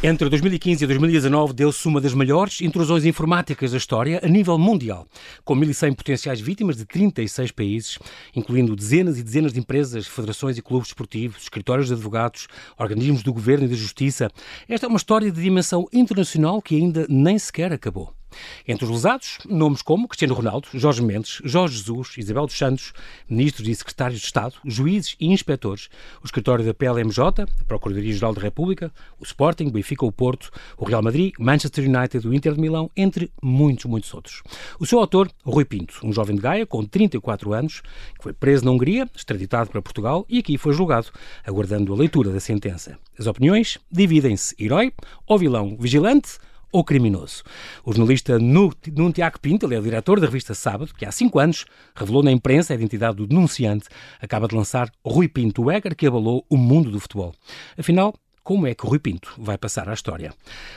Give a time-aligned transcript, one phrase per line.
[0.00, 5.08] Entre 2015 e 2019 deu-se uma das maiores intrusões informáticas da história a nível mundial,
[5.44, 7.98] com 1.100 potenciais vítimas de 36 países,
[8.32, 12.46] incluindo dezenas e dezenas de empresas, federações e clubes desportivos, escritórios de advogados,
[12.78, 14.30] organismos do governo e da justiça.
[14.68, 18.17] Esta é uma história de dimensão internacional que ainda nem sequer acabou.
[18.66, 22.92] Entre os lesados, nomes como Cristiano Ronaldo, Jorge Mendes, Jorge Jesus, Isabel dos Santos,
[23.28, 25.88] ministros e secretários de Estado, juízes e inspectores,
[26.22, 31.02] o escritório da PLMJ, a Procuradoria-Geral da República, o Sporting, Benfica, o Porto, o Real
[31.02, 34.42] Madrid, Manchester United, o Inter de Milão, entre muitos, muitos outros.
[34.78, 37.80] O seu autor, Rui Pinto, um jovem de Gaia com 34 anos,
[38.16, 41.08] que foi preso na Hungria, extraditado para Portugal e aqui foi julgado,
[41.44, 42.98] aguardando a leitura da sentença.
[43.18, 44.92] As opiniões dividem-se herói
[45.26, 46.38] ou vilão vigilante
[46.72, 47.42] ou criminoso.
[47.84, 51.38] O jornalista Nuno Tiago Pinto, ele é o diretor da revista Sábado, que há cinco
[51.38, 53.88] anos revelou na imprensa a identidade do denunciante,
[54.20, 57.34] acaba de lançar Rui Pinto, o Egger que abalou o mundo do futebol.
[57.76, 58.14] Afinal,
[58.48, 60.32] como é que o Rui Pinto vai passar à história.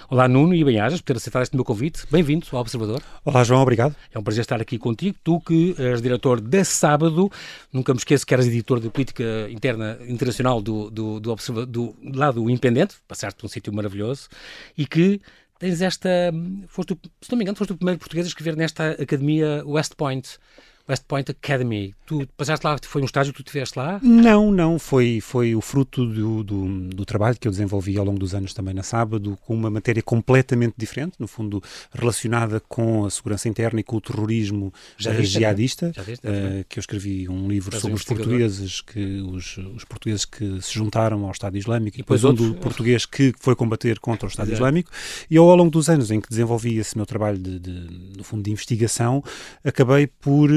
[0.09, 2.03] Olá, Nuno e bem-ajas, por ter aceitado este meu convite.
[2.11, 3.01] Bem-vindo ao Observador.
[3.23, 3.95] Olá, João, obrigado.
[4.13, 5.15] É um prazer estar aqui contigo.
[5.23, 7.31] Tu que és diretor da Sábado,
[7.71, 11.95] nunca me esqueço que eras editor de política interna internacional do, do, do, do, do
[12.13, 14.27] lado independente, passaste por um sítio maravilhoso,
[14.77, 15.21] e que
[15.61, 16.09] tens esta.
[16.67, 20.39] Foste, se não me engano, foste o primeiro português a escrever nesta academia West Point.
[20.87, 21.93] West Point Academy.
[22.05, 23.99] Tu passaste lá, foi um estágio que tu tiveste lá?
[24.03, 28.19] Não, não, foi, foi o fruto do, do, do, trabalho que eu desenvolvi ao longo
[28.19, 33.09] dos anos também na Sábado, com uma matéria completamente diferente, no fundo relacionada com a
[33.09, 37.29] segurança interna e com o terrorismo Já viste, jihadista, Já viste, uh, que eu escrevi
[37.29, 41.97] um livro sobre os portugueses, que os, os, portugueses que se juntaram ao Estado Islâmico
[41.97, 44.61] e depois um do português que foi combater contra o Estado Exato.
[44.61, 44.91] Islâmico,
[45.29, 48.23] e eu, ao longo dos anos em que desenvolvi esse meu trabalho de, de no
[48.23, 49.23] fundo de investigação,
[49.63, 50.49] acabei por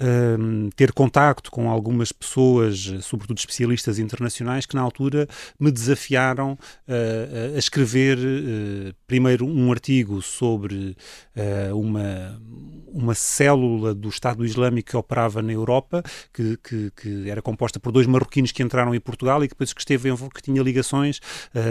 [0.00, 5.26] um, ter contacto com algumas pessoas, sobretudo especialistas internacionais, que na altura
[5.58, 10.96] me desafiaram uh, a escrever uh, primeiro um artigo sobre
[11.36, 12.40] uh, uma,
[12.92, 16.02] uma célula do Estado Islâmico que operava na Europa,
[16.32, 19.72] que, que, que, era composta por dois marroquinos que entraram em Portugal e que depois
[19.72, 21.20] que esteve em, que tinha ligações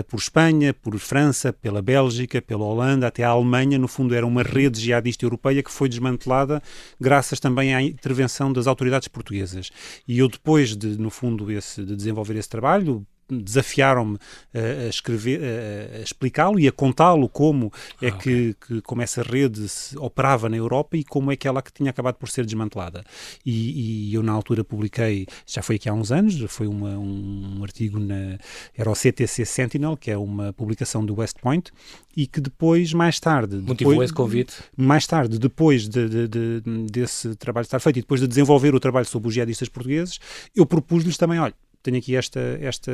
[0.07, 3.77] por Espanha, por França, pela Bélgica, pela Holanda, até a Alemanha.
[3.77, 6.61] No fundo, era uma rede jihadista europeia que foi desmantelada
[6.99, 9.69] graças também à intervenção das autoridades portuguesas.
[10.07, 14.17] E eu, depois de, no fundo, esse, de desenvolver esse trabalho, desafiaram-me
[14.53, 17.71] a, escrever, a, a explicá-lo e a contá-lo como
[18.01, 18.53] é ah, que, okay.
[18.53, 19.65] que, como essa rede
[19.97, 23.03] operava na Europa e como é que ela que tinha acabado por ser desmantelada.
[23.45, 27.59] E, e, eu na altura publiquei, já foi aqui há uns anos, foi uma, um,
[27.63, 28.37] artigo na
[28.75, 31.71] era o CTC Sentinel, que é uma publicação do West Point,
[32.15, 33.57] e que depois, mais tarde...
[33.57, 34.55] Motivou depois, esse convite?
[34.75, 38.79] Mais tarde, depois de, de, de, desse trabalho estar feito e depois de desenvolver o
[38.79, 40.19] trabalho sobre os jihadistas portugueses,
[40.55, 41.53] eu propus-lhes também, olha,
[41.85, 42.91] tenho aqui esta, esta,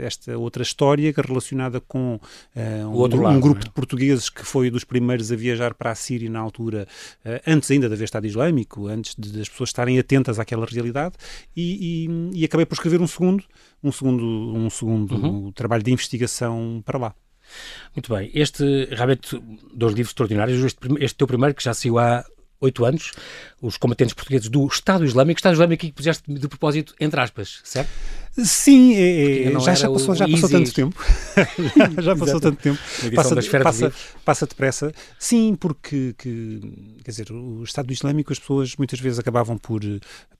[0.00, 3.64] esta outra história é relacionada com uh, um, lado, um, grupo é?
[3.64, 6.86] de portugueses que foi dos primeiros a viajar para a Síria na altura,
[7.24, 11.14] uh, antes ainda de haver Estado Islâmico, antes de, das pessoas estarem atentas àquela realidade,
[11.56, 13.44] e, e, e, acabei por escrever um segundo,
[13.82, 15.52] um segundo, um segundo uhum.
[15.52, 17.14] trabalho de investigação para lá.
[17.94, 18.30] Muito bem.
[18.34, 19.40] Este, realmente,
[19.74, 20.64] dois livros extraordinários.
[20.64, 22.24] Este, este teu primeiro, que já saiu há
[22.62, 23.10] oito anos,
[23.60, 27.90] os combatentes portugueses do Estado Islâmico, Estado Islâmico que puseste de propósito entre aspas, certo?
[28.32, 31.04] Sim, é, é já, já, passou, já passou tanto tempo.
[32.00, 32.78] já passou tanto tempo.
[33.14, 33.92] Passa, passa,
[34.24, 34.92] passa depressa.
[35.18, 36.60] Sim, porque que,
[37.04, 39.82] quer dizer, o Estado Islâmico, as pessoas muitas vezes acabavam por,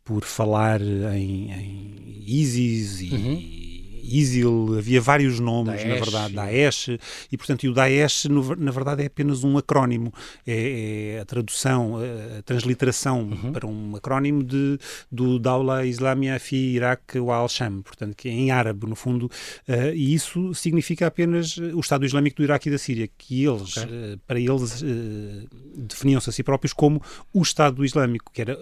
[0.03, 3.12] por falar em, em ISIS e.
[3.12, 6.88] Uhum ISIL, havia vários nomes, Daesh, na verdade, Daesh,
[7.30, 10.12] e portanto, e o Daesh, no, na verdade, é apenas um acrónimo,
[10.46, 11.96] é, é a tradução,
[12.38, 13.52] a transliteração uhum.
[13.52, 14.78] para um acrónimo de,
[15.10, 19.94] do Daula Islamia fi Iraq wa al-Sham, portanto, que é em árabe, no fundo, uh,
[19.94, 24.14] e isso significa apenas o Estado Islâmico do Iraque e da Síria, que eles, okay.
[24.14, 27.00] uh, para eles, uh, definiam-se a si próprios como
[27.32, 28.58] o Estado Islâmico, que era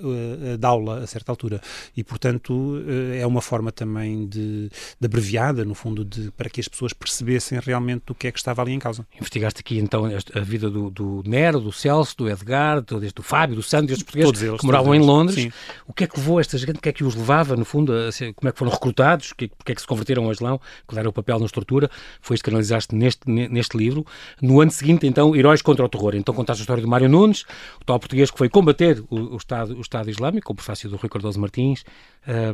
[0.52, 1.60] a Daula a certa altura,
[1.96, 2.82] e portanto
[3.14, 6.92] é uma forma também de, de abreviar abreviada, no fundo, de, para que as pessoas
[6.92, 9.06] percebessem realmente o que é que estava ali em causa.
[9.16, 13.56] Investigaste aqui então a vida do, do Nero, do Celso, do Edgar, do, do Fábio,
[13.56, 15.36] do Sandro, estes portugueses eles, que moravam em Londres.
[15.36, 15.52] Sim.
[15.86, 17.92] O que é que levou esta gente, o que é que os levava, no fundo,
[17.92, 20.60] a ser, como é que foram recrutados, que, porque é que se converteram ao Islão,
[20.86, 21.90] qual era o papel na estrutura,
[22.20, 24.04] foi isto que analisaste neste, neste livro.
[24.42, 26.14] No ano seguinte, então, Heróis contra o Terror.
[26.14, 27.44] Então contaste a história do Mário Nunes,
[27.80, 30.88] o tal português que foi combater o, o Estado, o Estado Islâmico, com o prefácio
[30.88, 31.84] do Rui Cardoso Martins,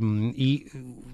[0.03, 0.67] um, e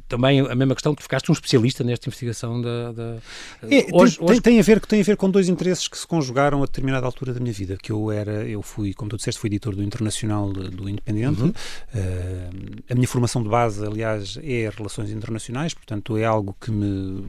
[0.09, 1.52] também a mesma questão, tu ficaste um especialista
[1.85, 2.93] nesta investigação da.
[2.93, 3.17] da...
[3.63, 4.41] É, hoje, tem, hoje...
[4.41, 7.33] Tem, a ver, tem a ver com dois interesses que se conjugaram a determinada altura
[7.33, 7.77] da minha vida.
[7.81, 11.43] Que eu era, eu fui, como tu disseste, fui editor do Internacional do Independente.
[11.43, 11.49] Uhum.
[11.49, 17.25] Uh, a minha formação de base, aliás, é Relações Internacionais, portanto, é algo que me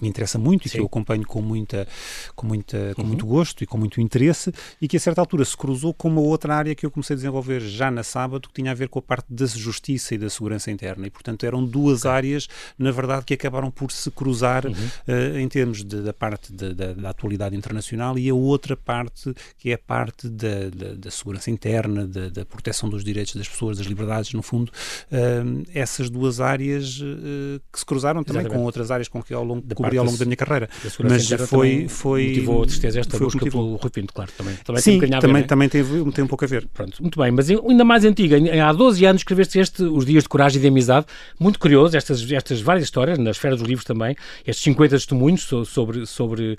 [0.00, 0.78] me interessa muito e Sim.
[0.78, 1.86] que eu acompanho com, muita,
[2.34, 3.08] com, muita, com uhum.
[3.08, 6.20] muito gosto e com muito interesse e que a certa altura se cruzou com uma
[6.20, 8.98] outra área que eu comecei a desenvolver já na sábado que tinha a ver com
[8.98, 12.48] a parte da justiça e da segurança interna e portanto eram duas áreas
[12.78, 14.72] na verdade que acabaram por se cruzar uhum.
[14.72, 19.34] uh, em termos de, da parte de, da, da, atualidade internacional e a outra parte
[19.56, 23.48] que é a parte da, da, da segurança interna, da, da, proteção dos direitos das
[23.48, 28.60] pessoas, das liberdades no fundo, uh, essas duas áreas uh, que se cruzaram também Exatamente.
[28.60, 30.68] com outras áreas com que ao longo cobri ao longo da minha carreira.
[31.02, 32.28] Mas foi, foi.
[32.28, 33.64] Motivou a tristeza esta busca motivou.
[33.64, 34.30] pelo Rui Pinto, claro.
[34.36, 35.46] Também, também Sim, tem um também, ver, é?
[35.46, 36.66] também tem, tem, um pouco a ver.
[36.72, 37.30] Pronto, muito bem.
[37.30, 40.68] Mas ainda mais antiga, há 12 anos escreveste este Os Dias de Coragem e de
[40.68, 41.06] Amizade.
[41.38, 46.06] Muito curioso, estas, estas várias histórias, na esfera dos livros também, estes 50 testemunhos sobre,
[46.06, 46.56] sobre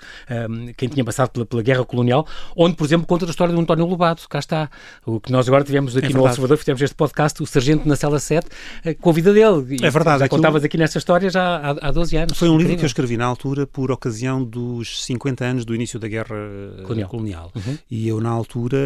[0.48, 3.60] um, quem tinha passado pela, pela Guerra Colonial, onde, por exemplo, conta a história do
[3.60, 4.28] António Lobato.
[4.28, 4.70] Cá está.
[5.04, 7.96] O que nós agora tivemos aqui é no Observador, fizemos este podcast, o Sargento na
[7.96, 8.46] Cela 7,
[8.84, 9.78] eh, com a vida dele.
[9.82, 10.20] É verdade.
[10.20, 12.38] Já contavas aqui nesta história já há, há 12 anos.
[12.38, 15.98] Foi um livro que eu escrevi na altura por ocasião dos 50 anos do início
[15.98, 17.08] da Guerra eh, Colonial.
[17.10, 17.52] colonial.
[17.54, 17.78] Uhum.
[17.90, 18.78] E eu, na altura,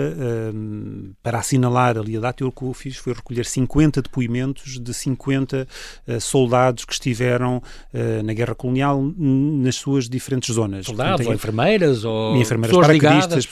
[0.53, 4.81] um, para assinalar ali a data, eu, o que eu fiz foi recolher 50 depoimentos
[4.81, 5.69] de 50
[6.09, 10.87] uh, soldados que estiveram uh, na Guerra Colonial nas suas diferentes zonas.
[10.87, 13.47] Soldados, portanto, ou enfermeiras, ou enfermeiras paraquedistas,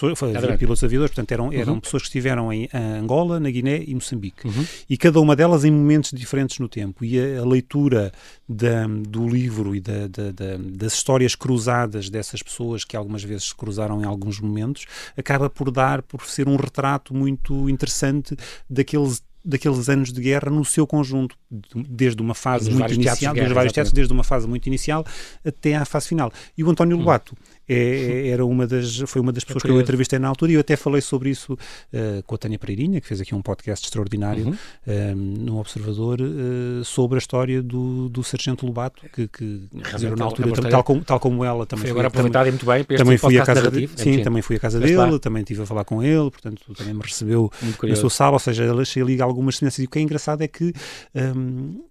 [0.58, 1.80] pilotos aviadores, portanto, eram, eram uhum.
[1.80, 4.48] pessoas que estiveram em Angola, na Guiné e Moçambique.
[4.48, 4.66] Uhum.
[4.90, 7.04] E cada uma delas em momentos diferentes no tempo.
[7.04, 8.12] E a, a leitura
[8.48, 10.32] da, do livro e da, da,
[10.76, 14.86] das histórias cruzadas dessas pessoas que algumas vezes se cruzaram em alguns momentos,
[15.16, 18.36] acaba por dar, por ser um retrato muito interessante
[18.68, 21.36] daqueles daqueles anos de guerra no seu conjunto,
[21.74, 25.04] desde uma fase muito inicial, dos vários teatros, desde uma fase muito inicial
[25.44, 26.32] até à fase final.
[26.56, 27.00] E o António hum.
[27.00, 30.52] Lobato é, é, era uma das, foi uma das pessoas que eu entrevistei na altura
[30.52, 33.42] e eu até falei sobre isso uh, com a Tânia Pereirinha, que fez aqui um
[33.42, 34.52] podcast extraordinário uhum.
[34.52, 40.24] uh, no Observador, uh, sobre a história do, do Sargento Lobato, que, que dizer, na
[40.24, 43.18] altura, tal, tal, como, tal como ela também foi agora aproveitado muito bem para também
[43.18, 46.02] fui à casa de, Sim, também fui à casa dele, também estive a falar com
[46.02, 47.50] ele, portanto também me recebeu
[47.82, 49.78] na sua sala, ou seja, ele achei ali algumas semelhanças.
[49.80, 50.72] E o que é engraçado é que
[51.14, 51.82] um,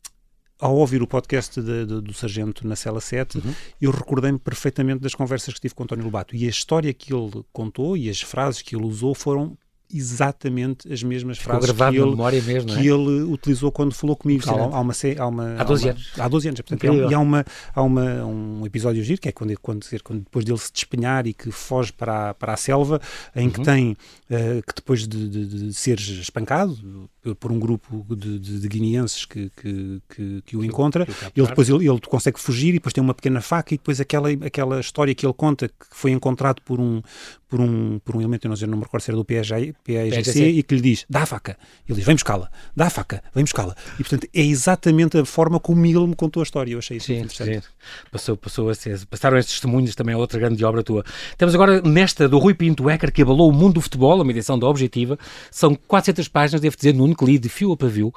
[0.62, 3.54] ao ouvir o podcast de, de, do Sargento na Cela 7, uhum.
[3.82, 6.36] eu recordei-me perfeitamente das conversas que tive com António Lobato.
[6.36, 9.58] E a história que ele contou e as frases que ele usou foram
[9.94, 12.92] exatamente as mesmas Ficou frases que, ele, mesmo, que é?
[12.92, 14.44] ele utilizou quando falou comigo.
[14.48, 16.12] Há, há, uma, há, uma, há 12 anos.
[16.18, 16.62] Há 12 anos.
[16.62, 20.46] Portanto, e há, uma, há uma, um episódio giro, que é quando, quando, quando depois
[20.46, 23.02] dele se despenhar e que foge para a, para a selva,
[23.36, 23.52] em uhum.
[23.52, 27.10] que tem, uh, que depois de, de, de ser espancado
[27.40, 31.70] por um grupo de, de, de guineenses que, que, que, que, o encontra, ele depois
[31.70, 35.14] ele, ele, consegue fugir e depois tem uma pequena faca e depois aquela, aquela história
[35.14, 37.02] que ele conta que foi encontrado por um,
[37.48, 39.76] por um, por um elemento, eu não, sei, não me recordo se era do PAGC,
[39.84, 41.58] PAGC e que lhe diz, dá a faca.
[41.88, 43.76] Ele diz, vem buscá-la, dá a faca, vem buscá-la.
[44.00, 46.74] E portanto é exatamente a forma como ele me contou a história.
[46.74, 47.66] Eu achei isso sim, interessante.
[47.66, 47.72] Sim.
[48.12, 51.04] Passou, passou a ser, passaram estes testemunhos também a outra grande obra tua.
[51.38, 54.58] Temos agora nesta do Rui Pinto Ecker, que abalou o mundo do futebol, uma edição
[54.58, 55.18] da Objetiva.
[55.50, 58.14] São 400 páginas, devo dizer, Nuno, que li de fio a pavio.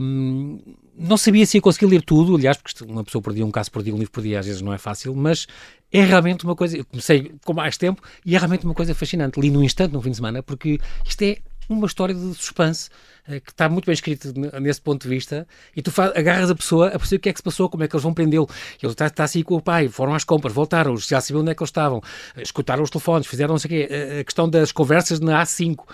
[0.00, 0.58] Um,
[0.98, 3.94] não sabia se ia conseguir ler tudo, aliás, porque uma pessoa perdia um caso, perdia
[3.94, 5.46] um livro por dia, às vezes não é fácil, mas
[5.92, 6.76] é realmente uma coisa.
[6.76, 9.38] Eu comecei com mais tempo e é realmente uma coisa fascinante.
[9.38, 11.38] Li num instante, num fim de semana, porque isto é
[11.68, 12.88] uma história de suspense
[13.44, 16.88] que está muito bem escrito nesse ponto de vista e tu faz, agarras a pessoa
[16.88, 18.48] a perceber o que é que se passou, como é que eles vão prendê-lo.
[18.82, 21.54] Ele está, está assim com o pai, foram às compras, voltaram, já sabiam onde é
[21.54, 22.00] que eles estavam,
[22.36, 23.94] escutaram os telefones, fizeram não sei o quê.
[24.20, 25.84] A questão das conversas na A5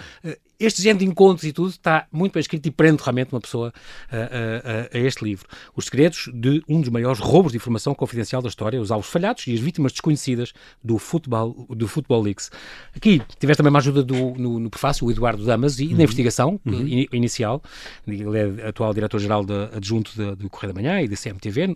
[0.64, 3.72] este género de encontros e tudo está muito bem escrito e prende realmente uma pessoa
[4.10, 5.46] a, a, a, este livro.
[5.74, 9.46] Os segredos de um dos maiores roubos de informação confidencial da história, os alvos falhados
[9.46, 12.50] e as vítimas desconhecidas do Futebol, do Football Leaks.
[12.94, 15.96] Aqui tiveste também uma ajuda do, no, no prefácio, o Eduardo Damas, e uhum.
[15.96, 16.86] na investigação uhum.
[16.86, 17.62] in, inicial,
[18.06, 21.74] ele é atual diretor-geral adjunto do Correio da Manhã e da CMTV,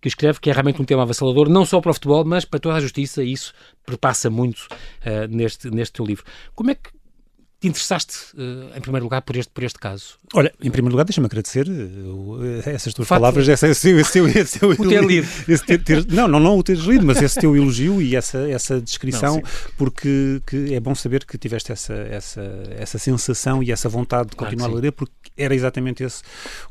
[0.00, 2.60] que escreve que é realmente um tema avassalador, não só para o futebol, mas para
[2.60, 3.52] toda a justiça, e isso
[3.86, 6.24] perpassa muito uh, neste, neste teu livro.
[6.54, 6.90] Como é que
[7.60, 10.14] te interessaste, uh, em primeiro lugar, por este, por este caso?
[10.32, 14.88] Olha, em primeiro lugar, deixa-me agradecer uh, essas tuas palavras, esse, esse, esse, esse, o
[14.88, 15.26] ter lido.
[16.14, 19.42] Não, não, não o teres lido, mas esse teu elogio e essa, essa descrição, não,
[19.76, 22.42] porque que é bom saber que tiveste essa, essa,
[22.78, 26.22] essa sensação e essa vontade de continuar ah, a ler, porque era exatamente esse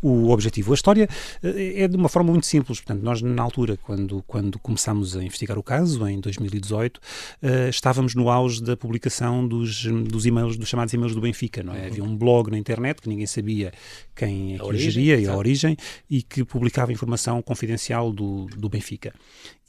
[0.01, 0.71] o objetivo.
[0.71, 1.09] A história
[1.43, 5.23] uh, é de uma forma muito simples, portanto, nós na altura, quando, quando começámos a
[5.23, 7.01] investigar o caso, em 2018,
[7.69, 11.81] estávamos no auge da publicação dos, dos e-mails dos chamados e-mails do Benfica, não é?
[11.81, 11.87] Uhum.
[11.87, 13.73] Havia um blog na internet que ninguém sabia
[14.15, 15.75] quem é que o geria e a origem
[16.09, 19.13] e que publicava informação confidencial do, do Benfica.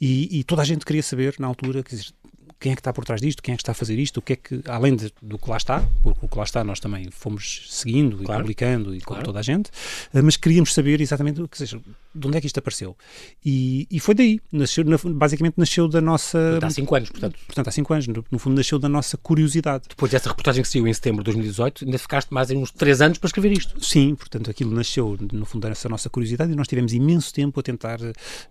[0.01, 2.13] E, e, toda a gente queria saber, na altura, quer dizer,
[2.61, 4.23] quem é que está por trás disto, quem é que está a fazer isto, o
[4.23, 6.81] que é que, além de, do que lá está, porque o que lá está nós
[6.81, 8.41] também fomos seguindo claro.
[8.41, 9.07] e publicando, e claro.
[9.07, 9.71] como toda a gente,
[10.13, 11.81] eh, mas queríamos saber exatamente, quer dizer,
[12.15, 12.97] de onde é que isto apareceu?
[13.45, 16.59] E, e foi daí, nasceu, na, basicamente nasceu da nossa...
[16.63, 17.39] Há cinco anos, portanto.
[17.47, 19.85] Portanto, há cinco anos, no, no, fundo nasceu da nossa curiosidade.
[19.89, 23.19] Depois dessa reportagem que saiu em setembro de 2018, ainda ficaste mais uns três anos
[23.19, 23.85] para escrever isto.
[23.85, 27.63] Sim, portanto, aquilo nasceu, no fundo, dessa nossa curiosidade e nós tivemos imenso tempo a
[27.63, 27.99] tentar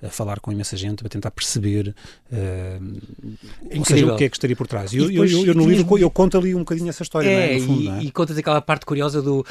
[0.02, 1.96] a falar com imensa gente, a tentar perceber
[2.32, 4.94] uh, seja, o que é que estaria por trás.
[4.94, 7.30] E eu, depois, eu, eu, eu no livro eu conto ali um bocadinho essa história,
[7.30, 7.60] é, é?
[7.60, 8.04] Fundo, e, é?
[8.04, 9.46] e contas aquela parte curiosa do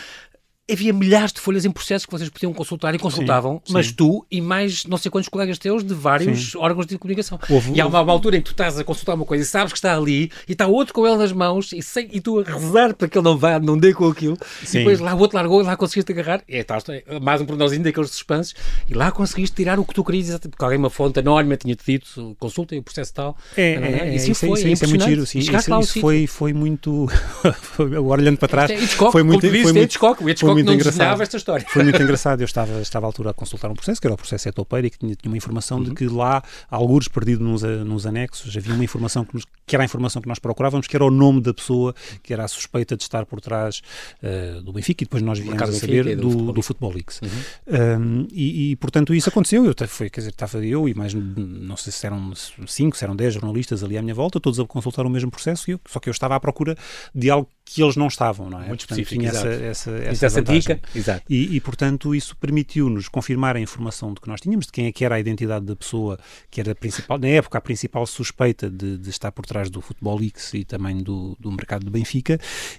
[0.71, 3.95] havia milhares de folhas em processos que vocês podiam consultar e consultavam, sim, mas sim.
[3.95, 6.59] tu e mais não sei quantos colegas teus de vários sim.
[6.59, 7.39] órgãos de comunicação.
[7.49, 9.47] Houve, e há uma, uma, altura em que tu estás a consultar uma coisa e
[9.47, 12.41] sabes que está ali e está outro com ele nas mãos e, sem, e tu
[12.41, 14.37] a rezar para que ele não vá, não dê com aquilo.
[14.63, 16.43] E depois lá o outro largou e lá conseguiste agarrar.
[16.49, 16.79] É, tá,
[17.23, 18.55] mais um pormenorzinho daqueles suspensos
[18.89, 22.37] e lá conseguiste tirar o que tu querias, porque alguém uma fonte anónima tinha-te dito,
[22.41, 23.37] consultem o processo tal.
[23.57, 25.27] É, é, é, isso, isso, foi, isso, é muito giro.
[25.27, 27.09] Sim, isso, isso foi, foi muito,
[27.79, 30.25] agora olhando para trás, Hitchcock, foi muito, foi muito, Hitchcock.
[30.25, 31.67] O Hitchcock não desenhava esta história.
[31.69, 32.41] Foi muito engraçado.
[32.41, 34.91] Eu estava, estava à altura a consultar um processo, que era o processo Etopeira, e
[34.91, 35.85] que tinha, tinha uma informação uhum.
[35.85, 39.85] de que lá, alguns perdido nos, nos anexos, havia uma informação que, nos, que, era
[39.85, 42.97] a informação que nós procurávamos, que era o nome da pessoa que era a suspeita
[42.97, 43.83] de estar por trás
[44.23, 47.21] uh, do Benfica, e depois nós viemos a saber do, do, do Futebol Leaks.
[47.23, 48.01] Uhum.
[48.01, 49.65] Um, e, e, portanto, isso aconteceu.
[49.65, 52.33] Eu, foi, quer dizer, estava eu e mais, não sei se eram
[52.67, 55.71] cinco, se eram dez jornalistas ali à minha volta, todos a consultar o mesmo processo,
[55.71, 56.77] eu, só que eu estava à procura
[57.15, 58.69] de algo que eles não estavam, não é?
[58.69, 59.49] Muito Portanto, específico, tinha exato.
[59.49, 60.81] essa, essa, essa, essa dica.
[60.95, 61.25] Exato.
[61.29, 64.93] E, e, portanto, isso permitiu-nos confirmar a informação de que nós tínhamos, de quem é
[64.93, 66.17] que era a identidade da pessoa
[66.49, 69.81] que era a principal, na época, a principal suspeita de, de estar por trás do
[69.81, 72.39] Futebol X e também do, do mercado do Benfica,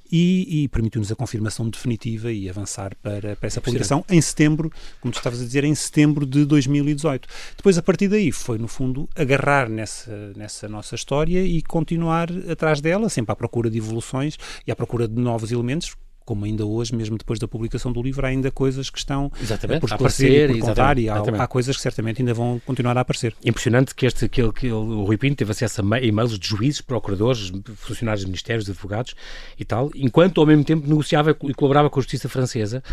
[0.10, 5.12] e, e permitiu-nos a confirmação definitiva e avançar para, para essa publicação em setembro, como
[5.12, 7.27] tu estavas a dizer, em setembro de 2018.
[7.58, 12.79] Depois, a partir daí, foi, no fundo, agarrar nessa, nessa nossa história e continuar atrás
[12.79, 15.96] dela, sempre à procura de evoluções e à procura de novos elementos,
[16.27, 19.79] como ainda hoje, mesmo depois da publicação do livro, há ainda coisas que estão exatamente,
[19.79, 23.00] por esclarecer e por contar e há, há, coisas que certamente ainda vão continuar a
[23.00, 23.34] aparecer.
[23.46, 27.50] Impressionante que este que, que o Rui Pinto teve acesso a e-mails de juízes, procuradores,
[27.77, 29.15] funcionários de ministérios, advogados
[29.57, 32.84] e tal, enquanto ao mesmo tempo negociava e colaborava com a justiça francesa.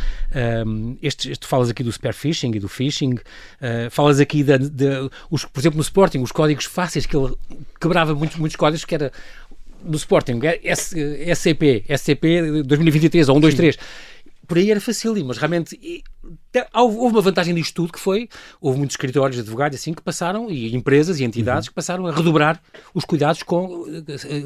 [0.64, 4.59] Um, este, este, falas aqui do spear phishing e do phishing, uh, falas aqui de,
[4.59, 7.35] de, os, por exemplo, no Sporting, os códigos fáceis que ele
[7.81, 9.11] quebrava muitos, muitos códigos que era
[9.85, 10.41] do Sporting,
[11.33, 13.79] SCP, SCP 2023 ou 1, 2, 3
[14.47, 15.79] por aí era facílimo, mas realmente
[16.73, 18.28] houve uma vantagem disto tudo que foi,
[18.61, 21.71] houve muitos escritórios de advogados assim que passaram, e empresas e entidades uhum.
[21.71, 22.61] que passaram a redobrar
[22.93, 23.85] os cuidados com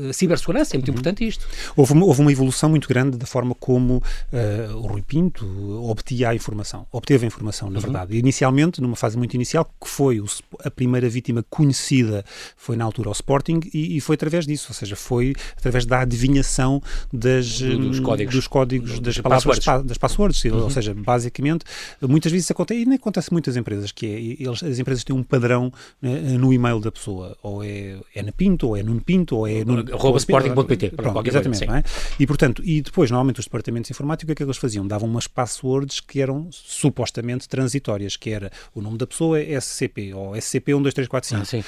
[0.09, 0.95] a, cibersegurança, é muito uhum.
[0.95, 1.47] importante isto.
[1.77, 5.47] Houve uma, houve uma, evolução muito grande da forma como uh, o Rui Pinto
[5.89, 7.83] obtia a informação, obteve a informação, na uhum.
[7.83, 8.17] verdade.
[8.17, 10.27] Inicialmente, numa fase muito inicial, que foi o,
[10.65, 12.25] a primeira vítima conhecida,
[12.57, 16.01] foi na altura o Sporting, e, e, foi através disso, ou seja, foi através da
[16.01, 16.83] adivinhação
[17.13, 19.87] das, dos códigos, dos códigos das palavras, passwords.
[19.87, 20.71] das passwords, ou uhum.
[20.71, 21.65] seja, basicamente
[22.03, 25.15] muitas vezes isso acontece, e nem acontece muitas empresas, que é, eles, as empresas têm
[25.15, 29.01] um padrão né, no e-mail da pessoa, ou é, é na Pinto, ou é no
[29.01, 29.79] Pinto, ou é no...
[29.95, 30.93] Arroba sporting.pt.
[31.25, 31.85] Exatamente, não é?
[32.19, 34.87] E, portanto, e depois, normalmente, os departamentos informáticos, o que é que eles faziam?
[34.87, 40.15] Davam umas passwords que eram supostamente transitórias, que era o nome da pessoa é SCP,
[40.15, 41.41] ou SCP-12345.
[41.41, 41.65] Ah, sim.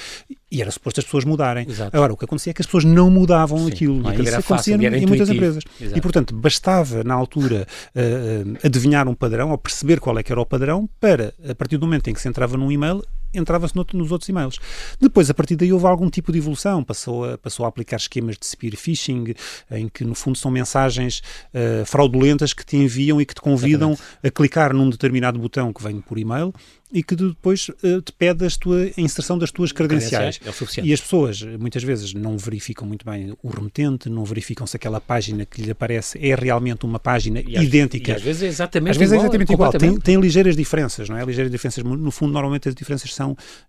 [0.51, 1.65] E era suposto as pessoas mudarem.
[1.67, 1.95] Exato.
[1.95, 3.71] Agora, o que acontecia é que as pessoas não mudavam sim.
[3.71, 4.07] aquilo.
[4.07, 5.63] Ah, e isso acontecia em muitas empresas.
[5.79, 5.97] Exato.
[5.97, 10.41] E, portanto, bastava, na altura, uh, adivinhar um padrão, ou perceber qual é que era
[10.41, 14.11] o padrão, para, a partir do momento em que se entrava num e-mail, entrava-se nos
[14.11, 14.57] outros e-mails.
[14.99, 16.83] Depois, a partir daí, houve algum tipo de evolução.
[16.83, 19.33] Passou a, passou a aplicar esquemas de spear phishing,
[19.71, 21.21] em que, no fundo, são mensagens
[21.53, 24.27] uh, fraudulentas que te enviam e que te convidam Exatamente.
[24.27, 26.53] a clicar num determinado botão que vem por e-mail
[26.93, 30.37] e que depois uh, te pede a, tua, a inserção das tuas credenciais.
[30.37, 34.67] credenciais é e as pessoas, muitas vezes, não verificam muito bem o remetente, não verificam
[34.67, 38.11] se aquela página que lhe aparece é realmente uma página e idêntica.
[38.11, 39.23] e às vezes é exatamente às vezes igual.
[39.23, 39.71] É exatamente igual.
[39.71, 41.23] Tem, tem ligeiras diferenças, não é?
[41.23, 41.83] Ligeiras diferenças.
[41.83, 43.20] No fundo, normalmente as diferenças são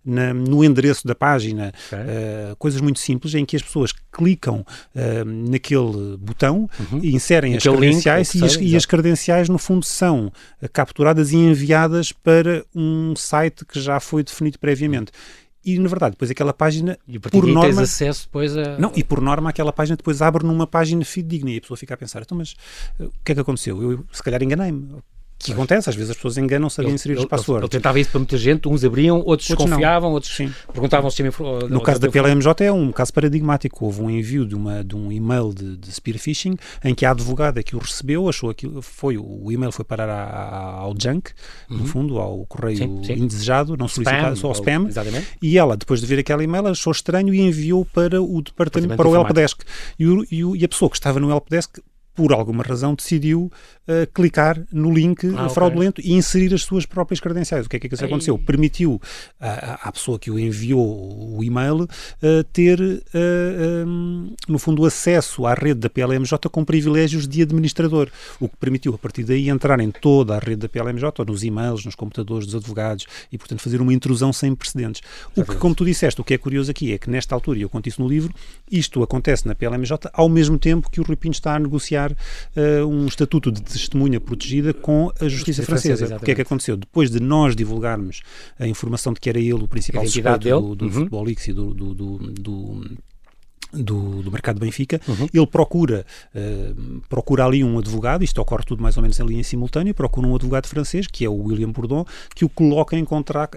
[0.05, 1.99] na, no endereço da página, okay.
[1.99, 6.99] uh, coisas muito simples em que as pessoas clicam uh, naquele botão uhum.
[7.01, 10.31] e inserem as credenciais link, e, as, e as credenciais, no fundo, são
[10.71, 15.11] capturadas e enviadas para um site que já foi definido previamente.
[15.65, 19.03] E na verdade depois aquela página e por norma tens acesso depois a não e
[19.03, 22.21] por norma aquela página depois abre numa página fidedigna e a pessoa fica a pensar
[22.21, 22.53] então mas
[22.99, 23.81] o que é que aconteceu?
[23.81, 24.97] Eu se calhar enganei-me
[25.45, 27.63] que acontece, às vezes as pessoas enganam-se a inserir os passwords.
[27.63, 30.15] Ele tentava isso para muita gente, uns abriam, outros, outros desconfiavam, não.
[30.15, 30.51] outros Sim.
[30.71, 31.31] perguntavam se tinha
[31.69, 33.85] No caso da PLMJ é um caso paradigmático.
[33.85, 37.11] Houve um envio de, uma, de um e-mail de, de spear phishing em que a
[37.11, 41.31] advogada que o recebeu achou aquilo, foi, o e-mail foi parar a, ao junk,
[41.69, 41.77] uhum.
[41.77, 43.13] no fundo, ao correio sim, sim.
[43.13, 44.87] indesejado, não solicitado, só ao spam.
[44.87, 45.27] Exatamente.
[45.41, 49.07] E ela, depois de ver aquele e-mail, achou estranho e enviou para o departamento, para
[49.07, 49.61] o helpdesk.
[49.99, 51.79] E, o, e, a pessoa que estava no helpdesk
[52.15, 53.51] por alguma razão, decidiu
[53.87, 56.11] uh, clicar no link ah, fraudulento okay.
[56.11, 57.65] e inserir as suas próprias credenciais.
[57.65, 58.37] O que é que, é que isso aconteceu?
[58.37, 59.01] Permitiu
[59.39, 61.87] à, à, pessoa que o enviou o e-mail uh,
[62.51, 68.47] ter, uh, um, no fundo, acesso à rede da PLMJ com privilégios de administrador, o
[68.47, 71.95] que permitiu, a partir daí, entrar em toda a rede da PLMJ, nos e-mails, nos
[71.95, 75.01] computadores dos advogados e, portanto, fazer uma intrusão sem precedentes.
[75.35, 77.61] O que, como tu disseste, o que é curioso aqui é que, nesta altura, e
[77.63, 78.33] eu conto isso no livro,
[78.71, 82.87] isto acontece na PLMJ ao mesmo tempo que o Rui Pinto está a negociar uh,
[82.87, 85.97] um estatuto de testemunha protegida com a justiça, francesa.
[85.97, 86.75] francesa o que é que aconteceu?
[86.77, 88.21] Depois de nós divulgarmos
[88.59, 90.91] a informação de que era ele o principal suspeito do, do uhum.
[90.91, 92.81] Futebol X e do, do, do, do
[93.73, 95.27] do, do mercado de Benfica, uhum.
[95.33, 96.05] ele procura,
[96.35, 100.27] uh, procura ali um advogado, isto ocorre tudo mais ou menos ali em simultâneo, procura
[100.27, 102.05] um advogado francês, que é o William Bourdon,
[102.35, 103.05] que o coloca em,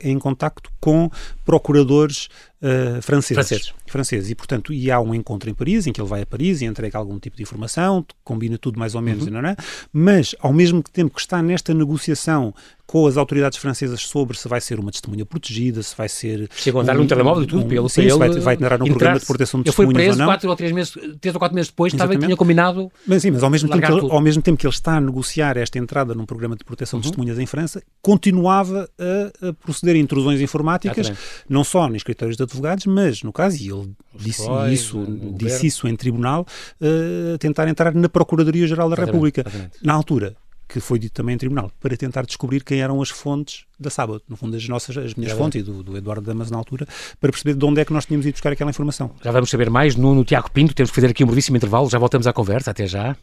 [0.03, 1.11] em contacto com
[1.45, 2.29] procuradores
[2.63, 3.35] uh, franceses.
[3.35, 3.75] franceses.
[3.87, 4.31] franceses.
[4.31, 6.65] E, portanto, e há um encontro em Paris, em que ele vai a Paris e
[6.65, 9.33] entrega algum tipo de informação, combina tudo mais ou menos, uhum.
[9.33, 9.57] não é?
[9.93, 12.55] mas ao mesmo tempo que está nesta negociação
[12.87, 16.49] com as autoridades francesas sobre se vai ser uma testemunha protegida, se vai ser...
[16.55, 18.79] Chegam a dar um, um telemóvel e tudo um, pelo sim, ele vai, vai entrar
[18.79, 20.27] num programa de proteção de testemunhas preso ou não.
[20.27, 23.33] quatro ou três meses, três ou quatro meses depois, estava e tinha combinado Mas sim,
[23.33, 25.79] mas ao mesmo, tempo que ele, ao mesmo tempo que ele está a negociar esta
[25.79, 27.03] entrada num programa de proteção uhum.
[27.03, 31.45] de testemunhas em França, continuava a, a proceder a intrusões informáticas, Exatamente.
[31.49, 35.88] não só nos escritórios de advogados, mas no caso, e ele disse isso, disse isso
[35.88, 36.47] em tribunal,
[36.81, 38.97] uh, tentar entrar na Procuradoria-Geral da.
[38.97, 39.43] República.
[39.47, 39.79] Exatamente.
[39.83, 40.35] Na altura,
[40.69, 44.23] que foi dito também em tribunal, para tentar descobrir quem eram as fontes da Sábado,
[44.29, 46.87] no fundo as nossas, as minhas fontes e do, do, Eduardo Damas na altura,
[47.21, 49.11] para perceber de onde é que nós tínhamos ido buscar aquela informação.
[49.23, 51.88] Já vamos saber mais no, no Tiago Pinto, temos que fazer aqui um brevíssimo intervalo,
[51.88, 53.17] já voltamos à conversa, até já.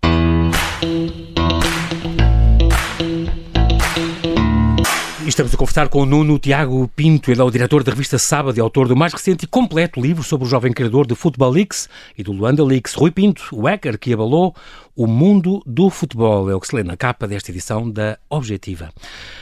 [5.33, 8.55] Estamos a conversar com o Nuno Tiago Pinto, ele é o diretor da revista Sábado
[8.55, 11.89] e autor do mais recente e completo livro sobre o jovem criador de Futebol Leaks
[12.15, 14.55] e do Luanda Leaks, Rui Pinto, o hacker que abalou
[14.95, 16.49] o mundo do futebol.
[16.49, 18.89] É o que se lê na capa desta edição da Objetiva.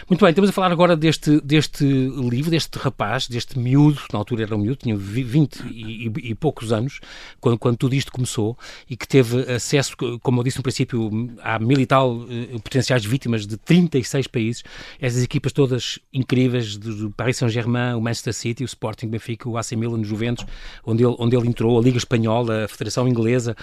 [0.10, 4.44] Muito bem, estamos a falar agora deste, deste livro, deste rapaz, deste miúdo, na altura
[4.44, 7.00] era um miúdo, tinha 20 e, e, e poucos anos,
[7.40, 8.58] quando, quando tudo isto começou,
[8.90, 11.10] e que teve acesso, como eu disse no princípio,
[11.42, 14.64] a mil e tal eh, potenciais vítimas de 36 países,
[15.00, 19.72] essas equipas todas incríveis do Paris Saint-Germain, o Manchester City, o Sporting, Benfica, o AC
[19.74, 20.46] Milan, o Juventus,
[20.86, 23.56] onde ele, onde ele entrou, a Liga Espanhola, a Federação Inglesa,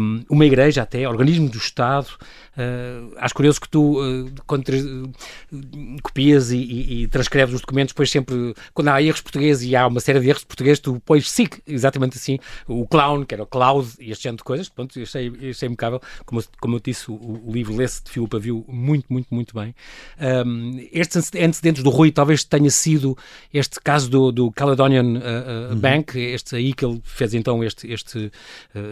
[0.00, 2.08] um, uma igreja até, organismo do Estado,
[2.52, 7.94] Uh, acho curioso que tu, uh, quando uh, copias e, e, e, transcreves os documentos,
[7.94, 11.30] depois sempre, quando há erros portugueses e há uma série de erros portugueses, tu pões
[11.30, 14.68] SIC, exatamente assim, o clown, que era o cloud e este género de coisas.
[14.68, 16.02] Pronto, eu achei, eu achei impecável.
[16.26, 19.54] Como, como eu disse, o, o livro lê-se de fio para viu muito, muito, muito
[19.54, 19.74] bem.
[20.20, 23.16] Um, estes antecedentes do Rui talvez tenha sido
[23.52, 25.76] este caso do, do Caledonian uhum.
[25.78, 28.30] Bank, este aí que ele fez então este, este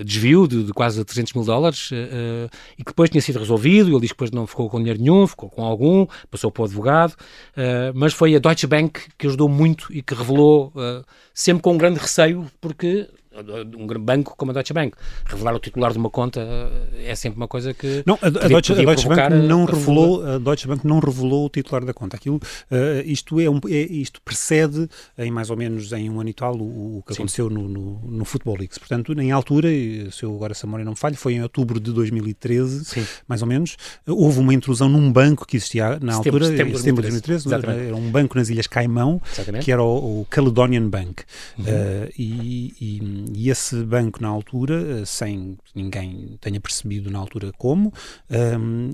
[0.04, 1.90] desvio de, de, quase 300 mil dólares
[2.78, 3.90] e que depois tinha sido resolvido.
[3.90, 6.64] Ele diz que depois não ficou com dinheiro nenhum, ficou com algum, passou para o
[6.64, 7.12] advogado.
[7.12, 11.04] Uh, mas foi a Deutsche Bank que ajudou muito e que revelou, uh,
[11.35, 14.96] sempre com um grande receio, porque um banco como a Deutsche Bank.
[15.24, 18.48] Revelar o titular de uma conta eh, é sempre uma coisa que não a, a
[18.48, 22.16] Deutsche, a Deutsche Bank não revelou a Deutsche Bank não revelou o titular da conta.
[22.16, 22.40] Aquilo uh,
[23.04, 26.56] isto é, um, é, isto precede em mais ou menos em um ano e tal
[26.56, 27.22] o, o que Sim.
[27.22, 28.78] aconteceu no, no, no Football League.
[28.78, 29.68] Portanto, em altura,
[30.10, 33.06] se eu agora essa memória não me falha, foi em outubro de 2013, Sim.
[33.28, 37.02] mais ou menos, houve uma intrusão num banco que existia na altura, setembro, em setembro
[37.02, 39.64] de 2013, 2013 era um banco nas Ilhas Caimão, Exatamente.
[39.64, 41.22] que era o, o Caledonian Bank.
[41.58, 41.64] Uhum.
[41.64, 47.52] Uh, e, e e esse banco, na altura, eh, sem ninguém tenha percebido na altura
[47.56, 47.92] como,
[48.30, 48.90] um,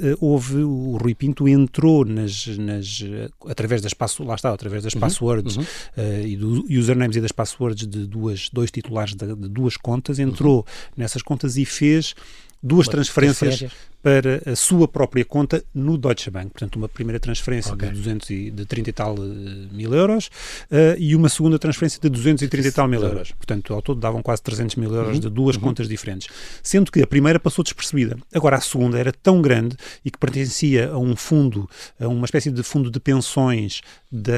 [0.00, 4.94] eh, houve o Rui Pinto entrou nas, nas eh, através das lá está através das
[4.94, 5.62] uhum, passwords uhum.
[5.62, 10.18] Uh, e do usernames e das passwords de duas dois titulares de, de duas contas
[10.18, 10.64] entrou uhum.
[10.96, 12.14] nessas contas e fez
[12.62, 13.64] duas transferências
[14.02, 16.50] para a sua própria conta no Deutsche Bank.
[16.50, 17.88] Portanto, uma primeira transferência okay.
[17.88, 19.24] de, 200 e, de 30 e tal uh,
[19.70, 20.26] mil euros
[20.70, 23.30] uh, e uma segunda transferência de 230 e tal mil euros.
[23.30, 25.20] Portanto, ao todo davam quase 300 mil euros uhum.
[25.20, 25.62] de duas uhum.
[25.62, 26.28] contas diferentes.
[26.62, 28.18] Sendo que a primeira passou despercebida.
[28.34, 32.50] Agora, a segunda era tão grande e que pertencia a um fundo, a uma espécie
[32.50, 34.32] de fundo de pensões de,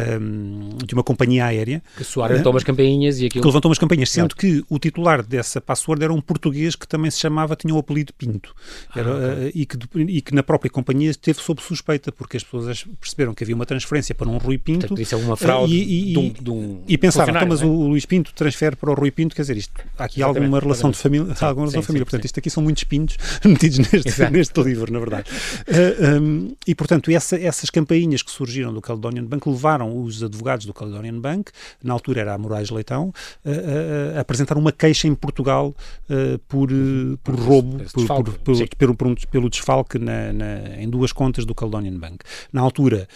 [0.84, 1.82] de uma companhia aérea.
[1.96, 3.40] Que soaram uh, umas campainhas e aquilo...
[3.40, 7.10] Que levantou umas campainhas, sendo que o titular dessa password era um português que também
[7.10, 8.54] se chamava, tinha o apelido Pinto.
[8.94, 12.42] Era, ah, okay e, que, e que na própria companhia esteve sob suspeita, porque as
[12.42, 14.80] pessoas perceberam que havia uma transferência para um Rui Pinto.
[14.80, 17.62] Portanto, isso é uma fraude e, e, de um, de um e pensaram, então, mas
[17.62, 17.64] é?
[17.64, 20.60] o Luís Pinto transfere para o Rui Pinto, quer dizer, isto, há aqui exatamente, alguma
[20.60, 22.04] relação de família, sim, alguma relação sim, família.
[22.04, 25.30] Sim, portanto, isto aqui são muitos pintos metidos neste, neste livro, na verdade.
[25.68, 30.66] Uh, um, e, portanto, essa, essas campainhas que surgiram do Caledonian Bank levaram os advogados
[30.66, 33.12] do Caledonian Bank, na altura era a Moraes Leitão,
[33.44, 35.74] a, a apresentar uma queixa em Portugal
[36.10, 40.88] uh, por, uh, por roubo, por, por, por, pelo, pelo, pelo desfalque na, na, em
[40.88, 42.18] duas contas do Caledonian Bank.
[42.52, 43.06] Na altura,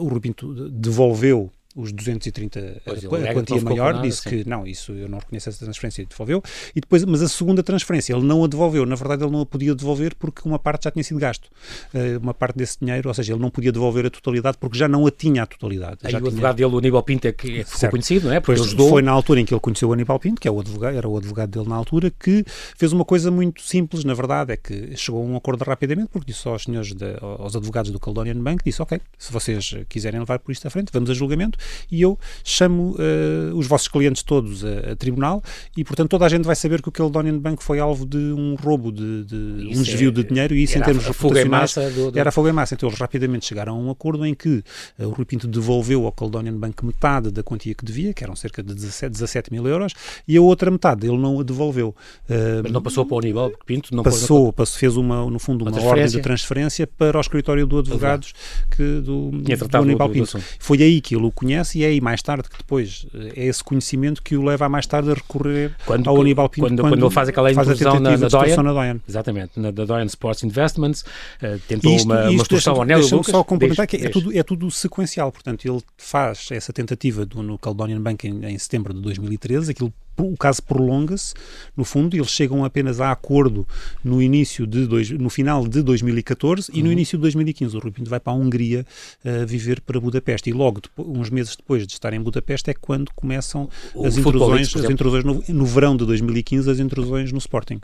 [0.00, 4.66] o Rui Pinto devolveu os 230, pois a, a quantia maior, nada, disse que não,
[4.66, 6.42] isso eu não reconheço essa transferência e devolveu.
[6.74, 8.86] E depois, mas a segunda transferência ele não a devolveu.
[8.86, 11.50] Na verdade, ele não a podia devolver porque uma parte já tinha sido gasto.
[11.94, 14.88] Uh, uma parte desse dinheiro, ou seja, ele não podia devolver a totalidade porque já
[14.88, 15.98] não a tinha a totalidade.
[16.02, 16.30] Aí já o tinha...
[16.30, 18.40] advogado dele, o Aníbal Pinto, é que é ficou conhecido, não é?
[18.40, 18.88] Porque ajudou...
[18.88, 21.06] Foi na altura em que ele conheceu o Aníbal Pinto, que é o advogado, era
[21.06, 22.42] o advogado dele na altura, que
[22.76, 26.32] fez uma coisa muito simples, na verdade, é que chegou a um acordo rapidamente, porque
[26.32, 30.38] disse aos senhores, de, aos advogados do Caledonian Bank, disse, ok, se vocês quiserem levar
[30.38, 31.58] por isto à frente, vamos a julgamento,
[31.90, 35.42] e eu chamo uh, os vossos clientes todos a, a, tribunal
[35.76, 38.54] e, portanto, toda a gente vai saber que o Caledonian Bank foi alvo de um
[38.54, 42.18] roubo, de, de um desvio é, de dinheiro e isso em termos reputacionais do, do...
[42.18, 42.74] era fogo em massa.
[42.74, 44.62] Então eles rapidamente chegaram a um acordo em que
[44.98, 48.36] uh, o Rui Pinto devolveu ao Caledonian Bank metade da quantia que devia, que eram
[48.36, 49.92] cerca de 17, 17 mil euros,
[50.26, 51.94] e a outra metade ele não a devolveu.
[52.28, 53.94] Uh, Mas não passou para o Aníbal Pinto?
[53.94, 57.66] Não passou, passou, fez uma, no fundo uma, uma ordem de transferência para o escritório
[57.66, 58.32] do advogados
[58.70, 60.40] que, do, do Aníbal Pinto.
[60.58, 63.46] Foi aí que ele o conhece e é aí mais tarde que depois eh, é
[63.46, 66.80] esse conhecimento que o leva a mais tarde a recorrer quando, ao Aníbal Pinto quando,
[66.80, 69.02] quando, quando ele faz aquela introdução na, na, Doyen, na Doyen.
[69.08, 73.08] Exatamente, na da Doyen Sports Investments, uh, tentou isto, uma, isto uma instrução ao Nélio
[73.08, 73.26] Lucas.
[73.26, 77.58] só complementar que é tudo, é tudo sequencial, portanto ele faz essa tentativa do, no
[77.58, 79.92] Caledonian Bank em, em setembro de 2013, aquilo
[80.24, 81.34] o caso prolonga-se,
[81.76, 83.66] no fundo, eles chegam apenas a acordo
[84.02, 86.78] no início de dois, no final de 2014 uhum.
[86.78, 86.92] e no uhum.
[86.92, 88.86] início de 2015 o Rui Pinto vai para a Hungria
[89.24, 92.74] uh, viver para Budapeste e logo depois, uns meses depois de estar em Budapeste é
[92.74, 97.38] quando começam o as intrusões, as intrusões no, no, verão de 2015 as intrusões no
[97.38, 97.80] Sporting.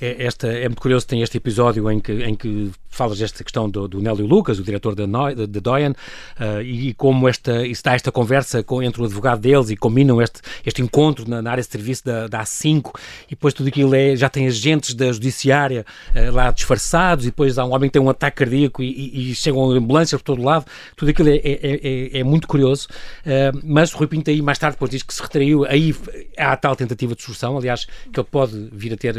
[0.00, 3.68] É, esta, é muito curioso, tem este episódio em que, em que falas desta questão
[3.68, 8.10] do, do Nélio Lucas, o diretor da, da Doyen, uh, e como esta, está esta
[8.10, 11.68] conversa com, entre o advogado deles e combinam este, este encontro na, na área de
[11.68, 12.92] serviço da, da A5
[13.26, 17.58] e depois tudo aquilo é, já tem agentes da judiciária uh, lá disfarçados e depois
[17.58, 20.42] há um homem que tem um ataque cardíaco e, e, e chegam ambulâncias por todo
[20.42, 20.64] lado,
[20.96, 24.58] tudo aquilo é, é, é, é muito curioso, uh, mas o Rui Pinto aí mais
[24.58, 25.94] tarde depois diz que se retraiu, aí
[26.36, 29.14] há a tal tentativa de solução, aliás, que ele pode vir a ter,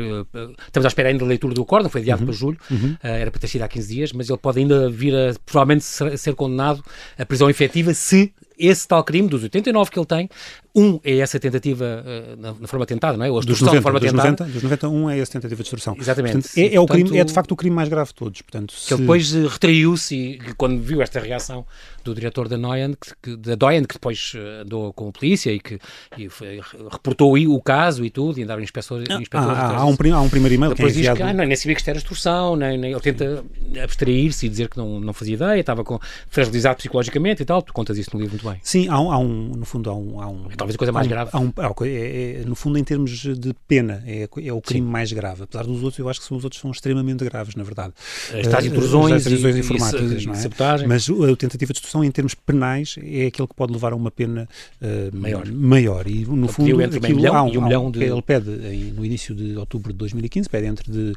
[0.65, 2.27] estamos à espera ainda da leitura do acordo, foi adiado uhum.
[2.27, 2.97] para julho, uhum.
[3.01, 6.35] era para ter sido há 15 dias, mas ele pode ainda vir a, provavelmente, ser,
[6.35, 6.83] condenado
[7.17, 10.29] à prisão efetiva se esse tal crime, dos 89 que ele tem,
[10.77, 13.31] um é essa tentativa uh, na, na, forma tentada, não é?
[13.31, 14.29] Ou a dos 90, forma dos tentada.
[14.29, 15.95] 90, dos 90, um é essa tentativa de extorsão.
[15.99, 16.33] Exatamente.
[16.33, 18.41] Portanto, é, é, o crime, é de facto o crime mais grave de todos.
[18.43, 18.93] Portanto, se...
[18.93, 21.65] ele depois uh, retraiu-se e quando viu esta reação
[22.03, 25.59] do diretor da Doyen, que, da Doyen, que depois uh, andou com a polícia e
[25.59, 25.79] que
[26.17, 26.61] e foi,
[26.91, 29.03] reportou o caso e tudo, e andava inspetor.
[29.09, 31.17] Ah, há, há, um, há um primeiro e-mail depois que é enviado...
[31.17, 33.43] diz que ah, não, nem sabia que isto era extorsão, nem, nem, ele tenta
[33.83, 37.61] abstrair-se e dizer que não, não fazia ideia, estava com, fragilizado psicologicamente e tal.
[37.61, 38.59] Tu contas isso no livro muito bem.
[38.63, 40.21] Sim, há um, há um no fundo, há um.
[40.21, 41.31] Há um Talvez a coisa mais grave.
[41.33, 41.53] Há um,
[41.85, 44.91] é, é, no fundo, em termos de pena, é, é o crime Sim.
[44.91, 45.43] mais grave.
[45.43, 47.93] Apesar dos outros, eu acho que são, os outros são extremamente graves, na verdade.
[48.33, 50.37] As tais intrusões, as intrusões e, informáticas, e, não é?
[50.37, 50.87] Sabotagem.
[50.87, 54.11] Mas a tentativa de extorsão, em termos penais, é aquele que pode levar a uma
[54.11, 54.47] pena
[54.81, 55.47] uh, maior.
[55.51, 56.07] maior.
[56.07, 58.03] E, no fundo, entre aquilo, milhão há um, e um milhão de...
[58.03, 58.49] Ele pede,
[58.95, 61.13] no início de outubro de 2015, pede entre de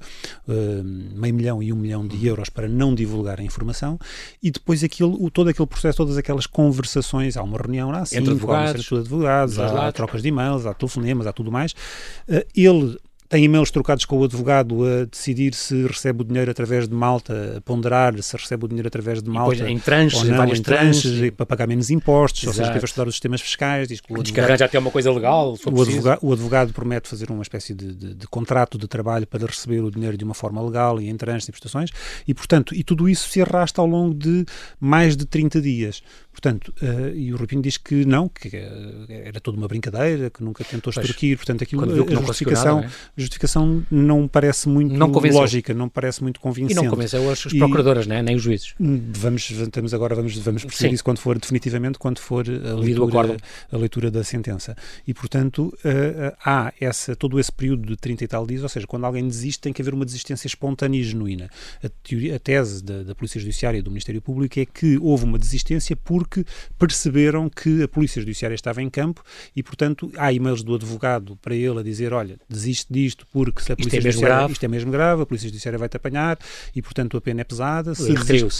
[0.48, 0.84] uh,
[1.14, 3.98] meio milhão e um milhão de euros para não divulgar a informação
[4.42, 8.32] e depois aquilo, o, todo aquele processo, todas aquelas conversações, há uma reunião lá, entre
[8.32, 8.90] advogados,
[9.30, 11.72] advogados, há, trocas de e-mails, há telefonemas, há tudo mais.
[12.28, 12.98] Uh, ele
[13.30, 17.58] tem e-mails trocados com o advogado a decidir se recebe o dinheiro através de Malta,
[17.58, 19.54] a ponderar se recebe o dinheiro através de Malta.
[19.54, 22.48] Depois, em tranches, ou não, várias em tranches, tranches para pagar menos impostos, Exato.
[22.48, 23.86] ou seja, esteve a estudar os sistemas fiscais.
[23.86, 25.56] Diz que o advogado, que até uma coisa legal.
[25.64, 29.46] O advogado, o advogado, promete fazer uma espécie de, de, de, contrato de trabalho para
[29.46, 31.90] receber o dinheiro de uma forma legal e em tranches e prestações,
[32.26, 34.44] e portanto, e tudo isso se arrasta ao longo de
[34.80, 36.02] mais de 30 dias.
[36.32, 38.50] Portanto, uh, e o Rubinho diz que não, que
[39.08, 42.90] era toda uma brincadeira, que nunca tentou extorquir, portanto, aquilo, a justificação, nada, é?
[43.20, 46.78] justificação não parece muito não lógica, não parece muito convincente.
[46.78, 48.22] E não convenceu as, as procuradoras, né?
[48.22, 48.74] nem os juízes.
[48.80, 50.94] Hum, vamos, vamos agora vamos, vamos perceber Sim.
[50.94, 53.36] isso quando for definitivamente, quando for a leitura,
[53.70, 54.76] a leitura da sentença.
[55.06, 58.86] E, portanto, uh, há essa, todo esse período de 30 e tal dias, ou seja,
[58.86, 61.50] quando alguém desiste tem que haver uma desistência espontânea e genuína.
[61.82, 65.24] A, teoria, a tese da, da Polícia Judiciária e do Ministério Público é que houve
[65.24, 66.44] uma desistência por porque
[66.78, 69.22] perceberam que a Polícia Judiciária estava em campo
[69.56, 73.72] e, portanto, há e-mails do advogado para ele a dizer: olha, desiste disto porque se
[73.72, 74.52] a Polícia isto é Judiciária.
[74.52, 76.38] Isto é mesmo grave, a Polícia Judiciária vai-te apanhar
[76.76, 77.94] e, portanto, a pena é pesada.
[77.94, 78.12] Se,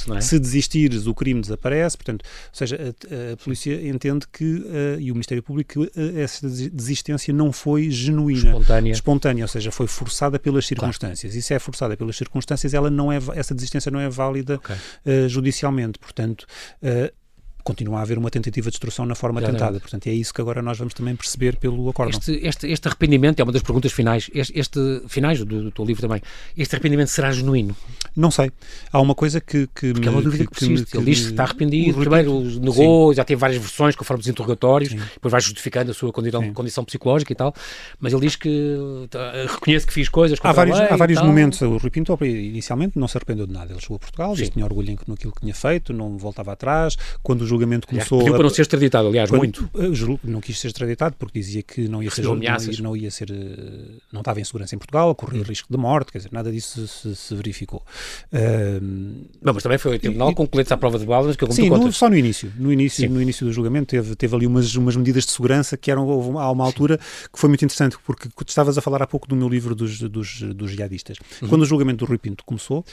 [0.09, 0.21] não é?
[0.23, 1.97] se desistires, o crime desaparece.
[1.99, 6.19] Portanto, ou seja, a, a Polícia entende que, uh, e o Ministério Público, que uh,
[6.19, 8.93] essa desistência não foi genuína, Espontânea.
[8.93, 11.35] espontânea, ou seja, foi forçada pelas circunstâncias.
[11.35, 14.75] E se é forçada pelas circunstâncias, ela não é, essa desistência não é válida Ok.
[14.75, 15.99] uh, judicialmente.
[15.99, 16.47] Portanto,
[16.83, 17.20] uh,
[17.63, 19.79] continua a haver uma tentativa de destruição na forma tentada.
[19.81, 22.19] Portanto, é isso que agora nós vamos também perceber pelo acórdão.
[22.19, 24.31] Este, este, este arrependimento é uma das perguntas finais.
[24.35, 26.21] Este, este- finais do, do teu livro também.
[26.57, 27.77] Este arrependimento será genuíno?
[28.17, 28.51] Não sei.
[28.93, 30.97] Há uma coisa que, que Porque é uma dúvida que, me- persiste.
[30.97, 34.91] Ele diz que me- está arrependido, primeiro negou, já teve várias versões conforme os interrogatórios,
[34.93, 34.99] Sim.
[35.15, 36.53] depois vai justificando a sua condição, Sim.
[36.53, 37.55] condição psicológica e tal,
[37.99, 38.77] mas ele diz que
[39.11, 41.61] tá, reconhece que fiz coisas Há vários, há vários momentos.
[41.63, 43.73] O Rui Pinto, inicialmente, não se arrependeu de nada.
[43.73, 44.51] Ele chegou a Portugal, disse Sim.
[44.51, 46.97] que tinha orgulho naquilo que tinha feito, não voltava atrás.
[47.23, 48.19] Quando o julgamento começou.
[48.19, 49.71] pediu para não ser extraditado, aliás, quando- muito.
[49.75, 52.37] eh, não quis ser extraditado porque dizia que não ia ser não,
[52.83, 56.19] não ia ser eh, não estava em segurança em Portugal, corria risco de morte, quer
[56.19, 57.83] dizer, nada disso se, se verificou.
[59.43, 61.53] Não, mas também foi o tribunal E- com coletes à prova de balas, que como
[61.55, 62.53] Sim, no- só no início.
[62.57, 63.13] No início, Sim.
[63.13, 66.29] no início do julgamento teve, teve ali umas, umas medidas de segurança que eram, houve
[66.31, 66.99] uma- há uma altura
[67.33, 69.99] que foi muito interessante, porque tu estavas a falar há pouco do meu livro dos,
[70.01, 71.19] dos, dos jihadistas.
[71.43, 71.49] Uhum.
[71.49, 72.85] Quando o julgamento do Rui Pinto começou,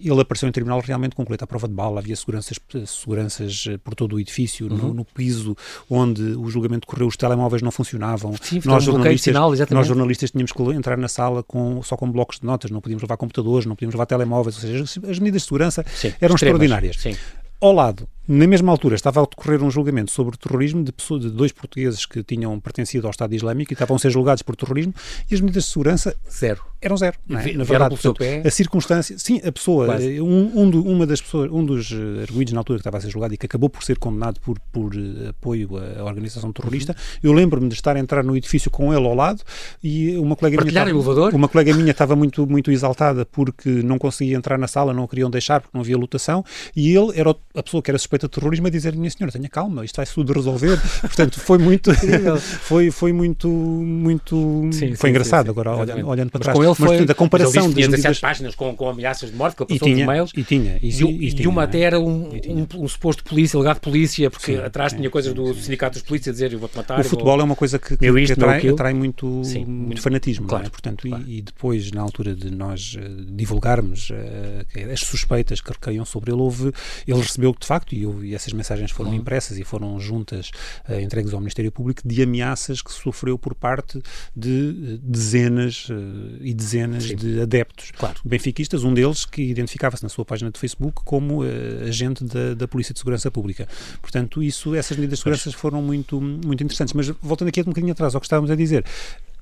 [0.00, 3.78] ele apareceu em tribunal realmente com colete à prova de bala, havia seguranças, seguranças eh,
[3.78, 4.76] por todo o edifício, Uhum.
[4.76, 5.56] no, no piso
[5.90, 8.34] onde o julgamento correu, os telemóveis não funcionavam.
[8.40, 12.10] Sim, foi um de sinal, nós jornalistas tínhamos que entrar na sala com, só com
[12.10, 15.18] blocos de notas, não podíamos levar computadores, não podíamos levar telemóveis, ou seja, as, as
[15.18, 16.42] medidas de segurança Sim, eram extremas.
[16.62, 16.96] extraordinárias.
[16.96, 17.16] Sim.
[17.60, 21.30] Ao lado, na mesma altura, estava a decorrer um julgamento sobre terrorismo de, pessoas, de
[21.30, 24.92] dois portugueses que tinham pertencido ao Estado Islâmico e estavam a ser julgados por terrorismo
[25.30, 26.62] e as medidas de segurança Zero.
[26.80, 27.16] eram zero.
[27.30, 27.52] É?
[27.52, 31.50] Na verdade, portanto, a circunstância, sim, a pessoa, eh, um, um, do- uma das pessoas,
[31.50, 33.82] um dos eh, arguídos na altura que estava a ser julgado e que acabou por
[33.84, 37.30] ser condenado por, por eh, apoio à, organização terrorista, Uhum.
[37.30, 39.42] eu lembro-me de estar a entrar no edifício com ele ao lado
[39.82, 41.34] e uma colega minha Partilhar estava- elevador?
[41.34, 45.08] uma colega minha estava muito, muito exaltada porque não conseguia entrar na sala, não a
[45.08, 48.28] queriam deixar porque não havia lotação, e ele era a pessoa que era suspeita de
[48.28, 50.80] terrorismo a dizer: Minha senhora, tenha calma, isto vai-se tudo resolver.
[51.00, 51.90] Portanto, foi muito.
[52.62, 53.48] foi, foi muito.
[53.48, 56.56] muito Sim, foi sim, engraçado sim, agora, olhando, olhando para Mas trás.
[56.58, 56.86] com ele Mas, foi.
[56.88, 58.20] portanto, a comparação mas tinha 17 medidas.
[58.20, 60.30] páginas com, com ameaças de morte que ele passou tinha, e-mails.
[60.36, 61.64] e tinha, e, E, e tinha, uma é?
[61.64, 65.94] até era um, um, um suposto polícia, alegado polícia, porque atrás tinha coisas do sindicato
[65.98, 67.00] dos polícias a dizer eu vou-te matar.
[67.00, 68.74] O futebol é uma coisa que, que, isto, atrai, aquilo.
[68.74, 69.26] atrai muito,
[69.66, 70.70] muito fanatismo, claro, é?
[70.70, 76.32] Portanto, e- depois, na altura de nós eh, divulgarmos eh, as suspeitas que recaiam sobre
[76.32, 76.72] ele, houve,
[77.06, 79.16] ele recebeu de facto, e, e essas mensagens foram Uhum.
[79.16, 80.50] impressas e foram juntas,
[80.88, 84.00] eh, entregues ao Ministério Público, de ameaças que sofreu por parte
[84.34, 85.94] de eh, dezenas eh,
[86.40, 87.16] e dezenas Sim.
[87.16, 88.20] de adeptos Claro.
[88.24, 91.42] benfiquistas, um deles que identificava-se na sua página de Facebook como
[91.86, 93.66] agente da, da Polícia de Segurança Pública.
[94.00, 96.94] Portanto, isso, essas medidas de segurança foram muito, muito interessantes.
[96.94, 98.84] Mas voltando aqui um bocadinho atrás ao que estávamos a dizer,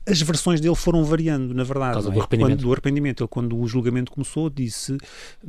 [0.06, 2.02] as versões dele foram variando, na verdade.
[2.02, 2.18] Do é?
[2.18, 2.56] arrependimento.
[2.56, 3.22] Quando, do arrependimento.
[3.22, 4.96] Ele, quando o julgamento começou, disse,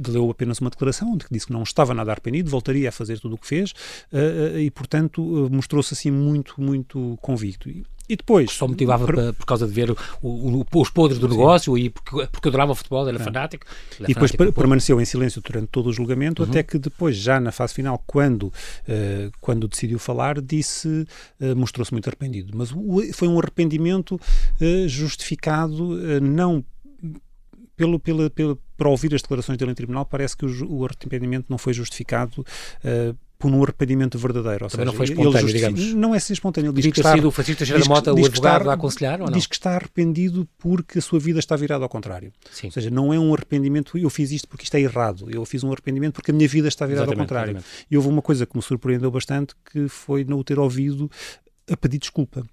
[0.08, 3.36] leu apenas uma declaração onde disse que não estava nada arrependido, voltaria a fazer tudo
[3.36, 3.74] o que fez
[4.12, 7.70] eh, eh, e, portanto, eh, mostrou-se assim muito, muito convicto.
[7.70, 8.52] E, e depois.
[8.52, 12.28] Só motivava pa- por causa de ver o- o- os podres do negócio e porque,
[12.32, 13.24] porque adorava o futebol, era É.
[13.24, 13.66] fanático.
[14.00, 16.50] É E depois fanático permaneceu em silêncio durante todo o julgamento, Uhum.
[16.50, 18.52] até que depois, já na fase final, quando,
[18.88, 21.08] eh, quando decidiu falar, disse,
[21.40, 22.52] eh, mostrou-se muito arrependido.
[22.56, 24.20] Mas o- foi um arrependimento
[24.62, 26.64] eh, justificado, não
[27.76, 31.48] pelo, pela, pela, para ouvir as declarações dele em tribunal, parece que o, o arrependimento
[31.50, 32.46] não foi justificado
[32.84, 33.14] eh,
[33.46, 34.66] por um arrependimento verdadeiro.
[34.66, 35.94] Ou Também seja, não foi espontâneo, digamos.
[35.94, 38.26] Não é ser espontâneo, ele diz que está sido o Francisco Teixeira da Mota, o
[38.26, 39.34] advogado, a aconselhar ou não?
[39.34, 42.34] Diz que está arrependido porque a sua vida está virada ao contrário.
[42.52, 42.68] Sim.
[42.68, 45.64] Ou seja, não é um arrependimento, eu fiz isto porque isto é errado, eu fiz
[45.64, 47.52] um arrependimento porque a minha vida está virada ao Exatamente, contrário.
[47.52, 47.86] exatamente.
[47.92, 51.10] E houve uma coisa que me surpreendeu bastante, que foi não o ter ouvido
[51.70, 52.44] a pedir desculpa.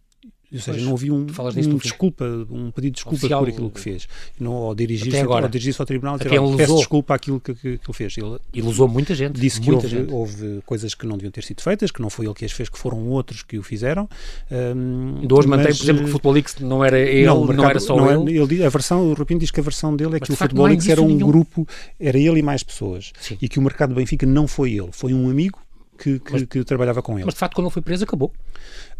[0.52, 3.70] Ou seja, Pois, não ouvi um, um desculpa, um pedido de desculpa Oficial, por aquilo
[3.70, 4.06] que fez.
[4.38, 5.48] Não, ao dirigir-se agora.
[5.48, 7.84] dirigir ao tribunal, A dizer, quem "Olha, ele peço usou." desculpa àquilo que, que, que
[7.90, 8.16] ele fez.
[8.18, 9.40] Ele Ilusou muita gente.
[9.40, 10.12] disse que muita houve, gente.
[10.12, 12.68] houve coisas que não deviam ter sido feitas, que não foi ele que as fez,
[12.68, 14.08] que foram outros que o fizeram.
[14.50, 17.26] Hum, Ainda hoje mantém, mas, por exemplo, que o eh, Futebol Leaks não era ele,
[17.26, 18.38] não, o mercado- era só não é- ele.
[18.54, 20.36] ele a versão, o Rupino diz que a versão dele é Mas, que de o
[20.36, 21.26] Futebol não Leaks era um nenhum.
[21.28, 21.66] grupo,
[21.98, 23.12] era ele e mais pessoas.
[23.20, 23.38] Sim.
[23.40, 25.58] E que o mercado do Benfica não foi ele, foi um amigo
[25.98, 27.24] que, que, Mas- que trabalhava com ele.
[27.24, 28.32] Mas de facto, quando ele foi preso, acabou.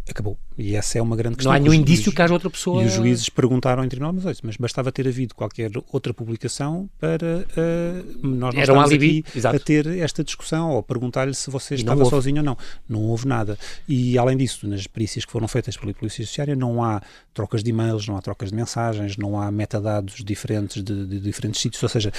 [0.09, 0.37] Acabou.
[0.57, 1.51] E essa é uma grande questão.
[1.51, 2.83] Não há nenhum indício que haja outra pessoa.
[2.83, 4.13] E os juízes perguntaram em tribunal,
[4.43, 9.57] mas, bastava ter havido qualquer outra publicação para uh, nós não Era um alibi, a
[9.57, 12.09] ter esta discussão ou perguntar-lhe se você E estava houve.
[12.09, 12.57] sozinho ou não.
[12.87, 13.57] Não houve nada.
[13.87, 17.01] E além disso, nas perícias que foram feitas pela Polícia Judiciária, não há
[17.33, 21.61] trocas de e-mails, não há trocas de mensagens, não há metadados diferentes de, de diferentes
[21.61, 22.11] sítios, ou seja,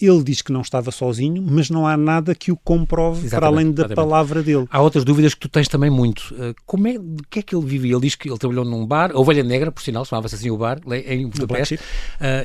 [0.00, 3.46] ele diz que não estava sozinho, mas não há nada que o comprove exatamente, para
[3.46, 3.94] além da exatamente.
[3.94, 4.66] palavra dele.
[4.70, 6.34] Há outras dúvidas que tu tens também muito.
[6.34, 7.92] Uh, como é, de que é que ele vivia?
[7.92, 10.56] Ele diz que ele trabalhou num bar, a Ovelha Negra, por sinal, chamava-se assim o
[10.56, 11.80] bar, em Budapeste, uh,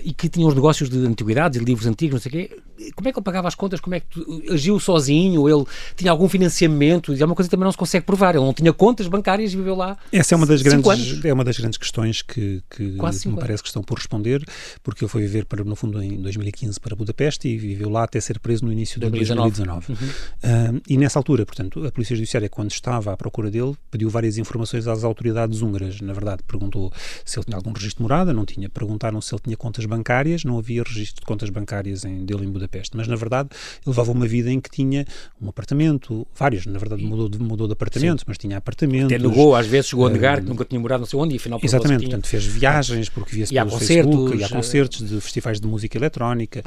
[0.03, 2.57] e que tinha uns negócios de antiguidades e livros antigos, não sei o quê.
[2.95, 3.79] Como é que ele pagava as contas?
[3.79, 5.49] Como é que tu, agiu sozinho?
[5.49, 7.13] Ele tinha algum financiamento?
[7.13, 8.35] E é uma coisa que também não se consegue provar.
[8.35, 9.97] Ele não tinha contas bancárias e viveu lá.
[10.11, 11.25] Essa é uma das grandes anos.
[11.25, 14.45] é uma das grandes questões que, que me parece que estão por responder,
[14.81, 18.19] porque ele foi viver para no fundo em 2015 para Budapeste e viveu lá até
[18.19, 19.87] ser preso no início de 2019.
[19.87, 19.91] 2019.
[19.91, 20.77] Uhum.
[20.77, 24.37] Uh, e nessa altura, portanto, a Polícia Judiciária, quando estava à procura dele, pediu várias
[24.37, 26.01] informações às autoridades húngaras.
[26.01, 26.91] Na verdade, perguntou
[27.25, 28.69] se ele tinha algum registro de morada, não tinha.
[28.69, 32.49] Perguntaram se ele tinha contas bancárias, não havia registro de contas bancárias em, dele em
[32.49, 32.95] Budapeste.
[32.95, 35.05] Mas, na verdade, ele levava uma vida em que tinha
[35.41, 38.25] um apartamento, vários, na verdade, mudou de, mudou de apartamento, Sim.
[38.27, 39.13] mas tinha apartamentos.
[39.13, 41.33] Até negou, às vezes chegou a negar uh, que nunca tinha morado não sei onde
[41.33, 45.21] e afinal Exatamente, portanto, fez viagens porque via-se pelo concertos, Facebook, e há concertos de
[45.21, 46.63] festivais de música eletrónica,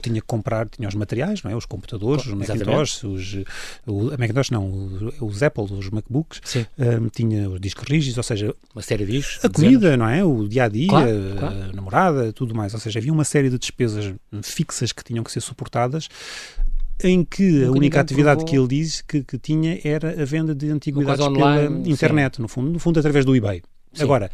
[0.00, 1.56] tinha que comprar, tinha os materiais, não é?
[1.56, 3.34] os computadores, os Macintosh, os,
[3.86, 4.70] o, a Macintosh não,
[5.20, 6.40] os Apple, os MacBooks,
[6.78, 10.24] um, tinha os discos rígidos, ou seja, uma série de discos, a comida, não é?
[10.24, 11.62] O dia a dia, claro, claro.
[11.62, 15.30] a namorada, tudo mais, ou seja, havia uma série de despesas fixas que tinham que
[15.30, 16.08] ser suportadas
[17.02, 18.46] em que a única atividade provou...
[18.46, 22.42] que ele diz que, que, tinha era a venda de antiguidades online, pela internet, sim.
[22.42, 23.62] no fundo, no fundo através do eBay.
[23.92, 24.02] Sim.
[24.02, 24.30] Agora,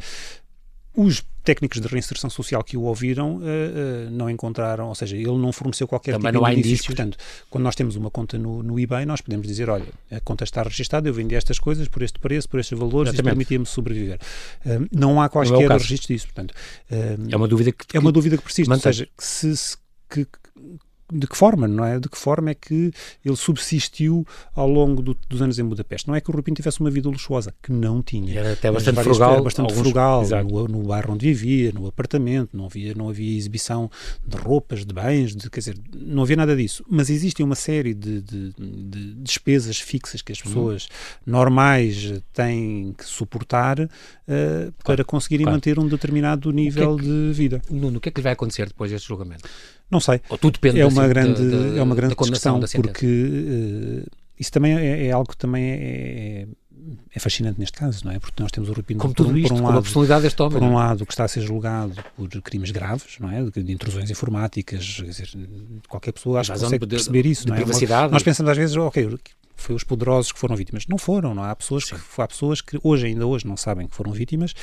[0.95, 5.37] os técnicos de reinserção social que o ouviram uh, uh, não encontraram, ou seja, ele
[5.37, 6.87] não forneceu qualquer Também tipo não de indícios.
[6.87, 7.17] Portanto,
[7.49, 10.61] quando nós temos uma conta no, no, eBay, nós podemos dizer, olha, a conta está
[10.61, 13.15] registada, eu vendi estas coisas por este preço, por estes valores, Exatamente.
[13.15, 14.19] isto permitia-me sobreviver.
[14.65, 16.25] Uh, não há não é registro disso.
[16.25, 16.53] Portanto,
[17.31, 18.69] é uma dúvida que, é uma dúvida que persiste.
[18.69, 19.77] Ou seja, se, se
[20.09, 20.27] que,
[21.11, 21.99] de que forma, não é?
[21.99, 22.91] De que forma é que
[23.23, 26.07] ele subsistiu ao longo do, dos anos em Budapeste?
[26.07, 28.37] Não é que o Rupin tivesse uma vida luxuosa, que não tinha.
[28.37, 29.33] Era até bastante frugal.
[29.33, 33.37] Era bastante alguns, frugal no, no bairro onde vivia, no apartamento, não havia, não havia
[33.37, 33.89] exibição
[34.25, 36.83] de roupas, de bens, de, quer dizer, não havia nada disso.
[36.89, 40.45] Mas existem uma série de, de, de despesas fixas que as uhum.
[40.45, 41.33] pessoas uhum.
[41.33, 43.87] normais têm que suportar uh,
[44.27, 45.55] claro, para conseguirem claro.
[45.55, 47.61] manter um determinado nível que é que, de vida.
[47.71, 49.47] Nuno, o que é que lhe vai acontecer depois deste julgamento?
[49.89, 50.21] Não sei.
[50.29, 55.07] Ou tudo depende é uma grande, é uma grande discussão, porque uh, isso também é,
[55.07, 56.47] é, algo que também é, é,
[57.15, 58.19] é, fascinante neste caso, não é?
[58.19, 60.41] Porque nós temos o Rupino como tudo por, isto, por um lado, a personalidade deste
[60.41, 63.43] homem, por um lado que está a ser julgado por crimes graves, não é?
[63.43, 65.29] De, de intrusões informáticas, dizer,
[65.87, 67.59] qualquer pessoa acho que consegue de, perceber isso, de não é?
[67.59, 68.11] Privacidade.
[68.11, 69.17] Nós pensamos às vezes, ok,
[69.55, 70.85] foi os poderosos que foram vítimas.
[70.87, 73.95] Não foram, não há pessoas que, há pessoas que hoje ainda hoje não sabem que
[73.95, 74.53] foram vítimas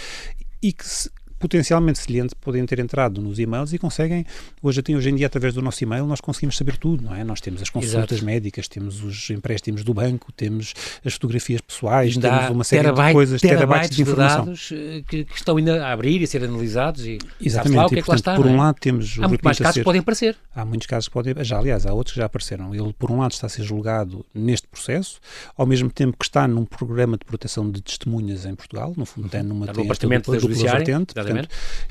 [0.62, 1.10] e que se,
[1.44, 4.24] potencialmente semelhante podem ter entrado nos e-mails e conseguem,
[4.62, 7.22] hoje, hoje em dia, através do nosso e-mail, nós conseguimos saber tudo, não é?
[7.22, 8.24] Nós temos as consultas Exato.
[8.24, 10.72] médicas, temos os empréstimos do banco, temos
[11.04, 14.44] as fotografias pessoais, temos uma série de coisas, terabytes, de, informação.
[14.46, 17.84] dados eh, que, que, estão ainda a abrir e a ser analisados e Exatamente, lá
[17.84, 18.58] o que e, é que portanto, lá está, por um é?
[18.58, 19.18] lado temos...
[19.20, 20.36] Há muito mais casos que podem aparecer.
[20.56, 21.34] Há muitos casos que podem...
[21.44, 22.74] Já, aliás, há outros que já apareceram.
[22.74, 25.20] Ele, por um lado, está a ser julgado neste processo,
[25.58, 29.28] ao mesmo tempo que está num programa de proteção de testemunhas em Portugal, no fundo,
[29.28, 29.66] tem numa...
[29.66, 31.14] Está no departamento da Judiciária, portanto,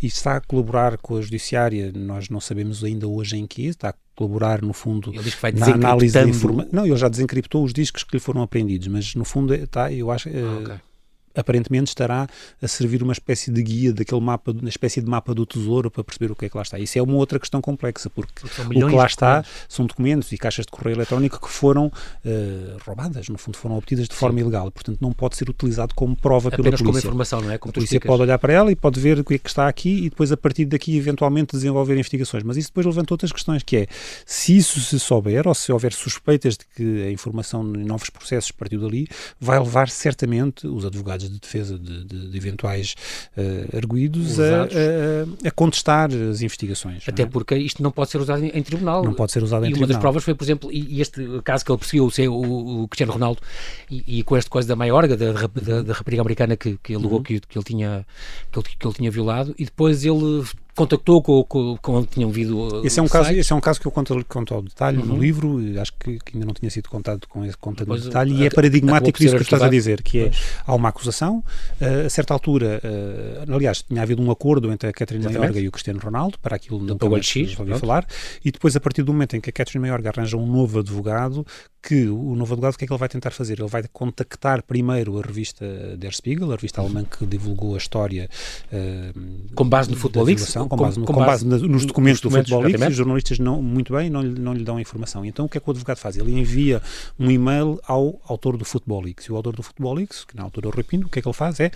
[0.01, 3.89] isso está a colaborar com a Judiciária, nós não sabemos ainda hoje em que, está
[3.89, 5.12] a colaborar, no fundo,
[5.56, 6.71] na análise de informação.
[6.71, 10.12] Não, ele já desencriptou os discos que lhe foram apreendidos, mas no fundo está, eu
[10.12, 10.29] acho.
[10.29, 10.92] Ah, okay
[11.36, 12.28] aparentemente estará
[12.62, 16.04] a servir uma espécie de guia daquele mapa, uma espécie de mapa do tesouro para
[16.04, 16.80] perceber o que é que lá está.
[16.80, 20.65] Isso é uma outra questão complexa, porque o que lá está são documentos e caixas
[20.65, 24.46] de correio eletrónico que foram uh, roubadas, no fundo foram obtidas de forma Sim.
[24.46, 26.86] ilegal, portanto não pode ser utilizado como prova Apenas pela polícia.
[26.86, 27.58] como informação, não é?
[27.58, 29.67] Como a polícia pode olhar para ela e pode ver o que é que está
[29.67, 33.63] aqui e depois a partir daqui eventualmente desenvolver investigações, mas isso depois levanta outras questões,
[33.63, 33.88] que é
[34.26, 38.52] se isso se souber ou se houver suspeitas de que a informação em novos processos
[38.52, 39.08] partiu dali,
[39.39, 42.95] vai levar certamente os advogados de defesa de de, de eventuais
[43.38, 47.03] uh, arguídos a, a, a, contestar as investigações.
[47.07, 47.25] Até é?
[47.25, 49.03] porque isto não pode ser usado em, em, tribunal.
[49.03, 49.81] Não pode ser usado em e tribunal.
[49.81, 52.83] E uma das provas foi, por exemplo, e, este caso que ele perseguiu o, o,
[52.83, 53.41] o Cristiano Ronaldo
[53.89, 57.17] e, e, com esta coisa da Maiorga, da, da, da rapariga americana que, que alegou
[57.17, 57.23] uhum.
[57.23, 58.05] que, que, ele tinha,
[58.51, 60.43] que, ele, que ele tinha violado, e depois ele
[60.75, 63.62] contactou com, com, com onde tinham vindo uh, esse é um caso esse é um
[63.62, 65.05] caso que eu conto, conto ao detalhe uhum.
[65.05, 68.33] no livro acho que, que, ainda não tinha sido contado com esse conta no detalhe
[68.33, 70.31] e é paradigmático disso que estás a dizer que é
[70.65, 71.43] há uma acusação
[71.79, 75.67] uh, a certa altura uh, aliás tinha havido um acordo entre a Catherine Mayorga e
[75.67, 76.83] o Cristiano Ronaldo para aquilo
[77.21, 78.05] X, ouvi falar
[78.43, 81.45] e depois a partir do momento em que a Catherine Mayorga arranja um novo advogado
[81.83, 83.59] que o novo advogado o que é que ele vai tentar fazer?
[83.59, 85.65] Ele vai contactar primeiro a revista
[85.97, 88.29] Der Spiegel, a revista alemã que divulgou a história
[88.71, 92.30] uh, com base no Futebol Leaks, com, base, no, com base, base nos documentos do
[92.30, 95.26] Futebol e os jornalistas não, muito bem não, não lhe dão informação.
[95.26, 96.17] Então o que é que o advogado faz?
[96.17, 96.82] Ele envia
[97.19, 100.43] um e-mail ao autor do Futebol Leaks, e o autor do Futebol Leaks, que na
[100.43, 101.71] altura é o Repino, o que é que ele faz é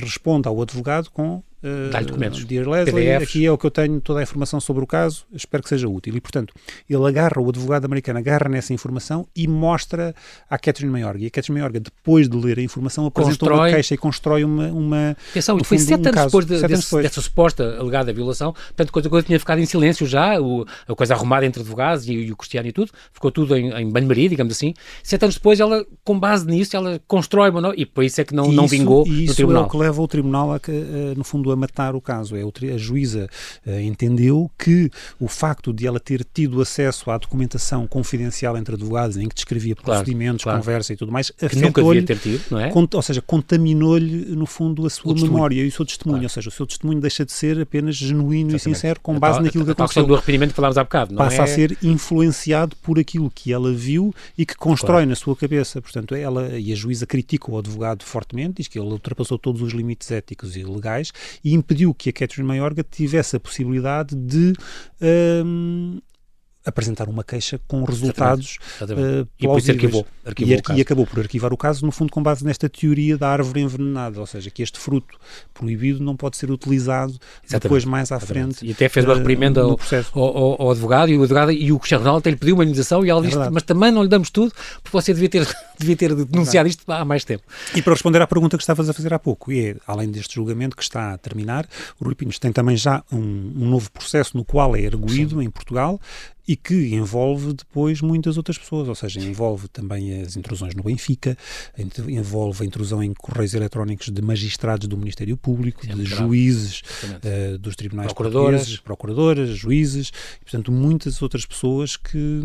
[0.00, 1.42] responde ao advogado com
[1.90, 2.44] Dá-lhe documentos.
[2.44, 3.28] Dear Leslie, PDFs.
[3.28, 5.88] aqui é o que eu tenho, toda a informação sobre o caso, espero que seja
[5.88, 6.14] útil.
[6.16, 6.52] E, portanto,
[6.88, 10.14] ele agarra, o advogado americano agarra nessa informação e mostra
[10.48, 11.24] à Catherine Mayorga.
[11.24, 14.44] E a Catherine Mayorga, depois de ler a informação, apresentou Constrói- uma queixa e constrói
[14.44, 14.66] uma...
[14.68, 16.26] uma Atenção, isto foi fundo, sete um anos caso.
[16.26, 17.02] depois, de- Sete anos desse- depois.
[17.04, 18.52] dessa suposta alegada violação.
[18.52, 22.12] Portanto, coisa, coisa tinha ficado em silêncio já, o- a coisa arrumada entre advogados e,
[22.12, 24.74] e o Cristiano e tudo, ficou tudo em, em banho-maria, digamos assim.
[25.02, 28.34] Sete anos depois, ela, com base nisso, ela constrói uma e por isso é que
[28.34, 29.62] não, E não isso- vingou e no isso tribunal.
[29.62, 32.36] é o que leva o tribunal, a, que, eh, no fundo, a matar o caso.
[32.36, 32.42] É
[32.72, 33.28] a juíza
[33.66, 39.16] eh, entendeu que o facto de ela ter tido acesso à documentação confidencial entre advogados,
[39.16, 40.58] em que descrevia Claro, procedimentos, claro.
[40.60, 42.70] conversa e tudo mais, que nunca devia ter tido, não é?
[42.92, 46.18] Ou seja, contaminou-lhe, no fundo, a sua memória e o seu testemunho.
[46.20, 46.24] Claro.
[46.26, 48.62] Ou seja, o seu testemunho deixa de ser apenas genuíno e Exatamente.
[48.76, 50.06] sincero com A base tal- naquilo que a tal questão aconteceu.
[50.06, 51.12] do arrependimento que falámos há bocado.
[51.14, 51.40] Não Passa é?
[51.42, 55.80] a ser influenciado por aquilo que ela viu e que constrói na sua cabeça.
[55.80, 59.72] Portanto, ela e a juíza critica o advogado fortemente, diz que ele ultrapassou todos os
[59.72, 61.12] limites éticos e legais
[61.44, 64.54] e impediu que a Catherine Mayorga tivesse a possibilidade de
[65.44, 66.00] hum,
[66.64, 69.06] apresentar uma queixa com resultados Exatamente.
[69.06, 69.68] uh, E isso plausíveis.
[69.76, 73.18] arquivou, arquivou e, e acabou por arquivar o caso, no fundo, com base nesta teoria
[73.18, 75.18] da árvore envenenada, ou seja, que este fruto
[75.52, 77.12] proibido não pode ser utilizado
[77.42, 77.62] Exatamente.
[77.62, 78.64] depois mais à frente.
[78.66, 79.78] E até fez uma uh, reprimenda no
[80.14, 82.64] ao, ao, ao- advogado e o advogado e o Cristiano Ronaldo até lhe pediu uma
[82.64, 83.54] indenização e ela É disse, verdade.
[83.54, 84.52] mas também não lhe damos tudo
[84.82, 85.46] porque você devia ter,
[85.78, 87.44] devia ter denunciado isto há mais tempo.
[87.74, 90.34] E para responder à pergunta que estavas a fazer há pouco, e é, além deste
[90.36, 91.66] julgamento que está a terminar,
[92.00, 95.50] o Rui Pinhos tem também já um, um novo processo no qual é arguído em
[95.50, 96.00] Portugal
[96.46, 101.36] e que envolve depois muitas outras pessoas, ou seja, envolve também as intrusões no Benfica,
[102.08, 106.82] envolve a intrusão em correios eletrónicos de magistrados do Ministério Público, é de juízes
[107.22, 108.76] eh, dos tribunais Procuradoras.
[108.78, 112.40] procuradoras, juízes, e, portanto, muitas outras pessoas que,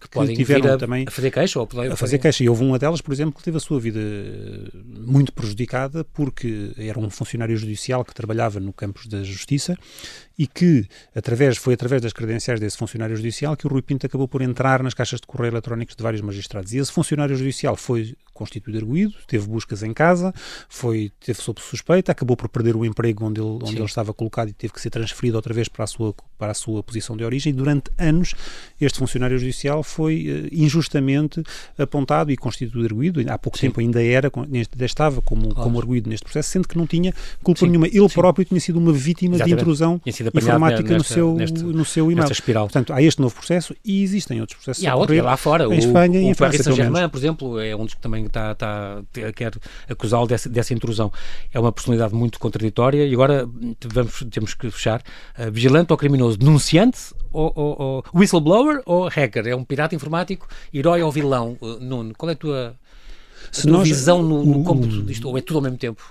[0.00, 2.42] que, Podem tiveram a, também a fazer queixa ou poder- a fazer queixa.
[2.42, 4.68] E houve uma delas, por exemplo, que teve a sua vida eh,
[5.06, 9.76] muito prejudicada porque era um funcionário judicial que trabalhava no campus da Justiça
[10.38, 14.26] e que, através, foi através das credenciais desse funcionário judicial que o Rui Pinto acabou
[14.26, 16.72] por entrar nas caixas de correio eletrónicos de vários magistrados.
[16.72, 20.34] E esse funcionário judicial foi constituído arguído, teve buscas em casa,
[20.68, 23.76] foi, teve sob suspeita, acabou por perder o emprego onde, ele, onde Sim.
[23.76, 26.54] ele estava colocado e teve que ser transferido outra vez para a sua, para a
[26.54, 27.50] sua posição de origem.
[27.52, 28.34] E durante anos,
[28.80, 31.42] este funcionário judicial foi eh, injustamente
[31.78, 33.20] apontado e constituído arguído.
[33.30, 33.68] Há pouco Sim.
[33.68, 35.62] tempo ainda era, ainda estava como, Claro.
[35.62, 37.86] como arguído neste processo, sendo que não tinha culpa Sim, nenhuma.
[37.86, 39.56] Ele próprio tinha sido uma vítima Exatamente.
[39.56, 42.30] de intrusão informática no, nesta- seu, neste- no seu e-mail.
[42.30, 42.64] espiral.
[42.66, 45.64] Portanto, há este novo processo e existem outros processos E há outro, lá fora.
[45.64, 47.94] em o, Espanha e o em França, Paris pelo Saint-Germain, por exemplo, é um dos
[47.94, 49.02] que também está, está,
[49.34, 49.52] quer
[49.88, 51.12] acusá-lo dessa, dessa intrusão.
[51.52, 55.02] É uma personalidade muito contraditória e agora hum, vamos, temos que fechar.
[55.38, 56.36] Uh, vigilante ou criminoso?
[56.36, 59.46] Denunciante ou, ou- ou whistleblower ou hacker?
[59.48, 61.56] É um pirata informático, herói ou vilão?
[61.60, 62.76] Uh, Nuno, qual é a tua,
[63.58, 65.28] a tua nós- visão no, no o- disto?
[65.28, 66.02] Ou é tudo ao mesmo tempo?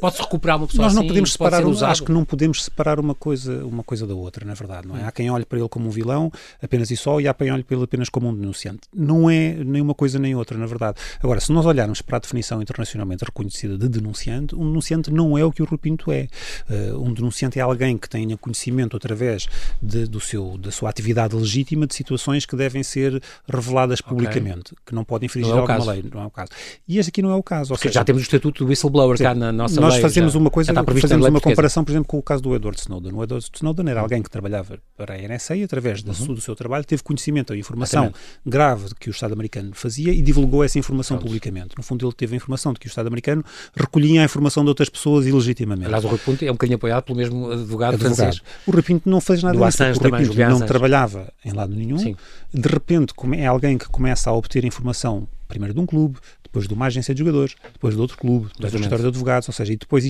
[0.00, 2.64] Pode-se recuperar uma pessoa Nós não assim, podemos pode separar, um- acho que não podemos
[2.64, 5.04] separar uma coisa, uma coisa da outra, na verdade, não é?
[5.04, 6.30] Há quem olhe para ele como um vilão,
[6.62, 8.80] apenas e só, e há quem olhe para ele apenas como um denunciante.
[8.94, 10.98] Não é nem uma coisa nem outra, na verdade.
[11.22, 15.44] Agora, se nós olharmos para a definição internacionalmente reconhecida de denunciante, um denunciante não é
[15.44, 16.28] o que o Rui Pinto é.
[16.68, 19.46] Uh, um denunciante é alguém que tenha conhecimento através
[19.80, 24.94] de, do seu, da sua atividade legítima de situações que devem ser reveladas publicamente, que
[24.94, 25.90] não podem infringir Não é alguma caso.
[25.90, 26.04] lei.
[26.12, 26.50] Não é o caso.
[26.88, 27.72] E este aqui não é o caso.
[27.72, 30.38] Ou Porque seja, já temos o estatuto do whistleblower cá na nossa nós fazemos já-
[30.38, 33.12] uma coisa, fazemos uma comparação, por exemplo, com o caso do Edward Snowden.
[33.12, 36.54] O Edward Snowden era alguém que trabalhava para a NSA e, através su- do seu
[36.54, 38.30] trabalho, teve conhecimento da informação Exatamente.
[38.46, 41.26] grave que o Estado americano fazia e divulgou essa informação Pronto.
[41.28, 41.74] publicamente.
[41.76, 43.44] No fundo, ele teve a informação de que o Estado americano
[43.76, 45.86] recolhia a informação de outras pessoas ilegitimamente.
[45.86, 48.16] Aliás, o Rui Pinto é um bocadinho apoiado pelo mesmo advogado, Advogado.
[48.16, 48.40] francês.
[48.66, 49.82] O Rui Pinto não fez nada Do disso.
[49.82, 51.98] Assange O Rui também, Pinto não trabalhava em lado nenhum.
[51.98, 52.16] Sim.
[52.52, 56.18] De repente é alguém que começa a obter informação primeiro de um clube,
[56.54, 58.82] depois de uma agência de jogadores, depois de outro clube, depois de um Exatamente.
[58.82, 60.04] escritório de advogados, ou seja, e depois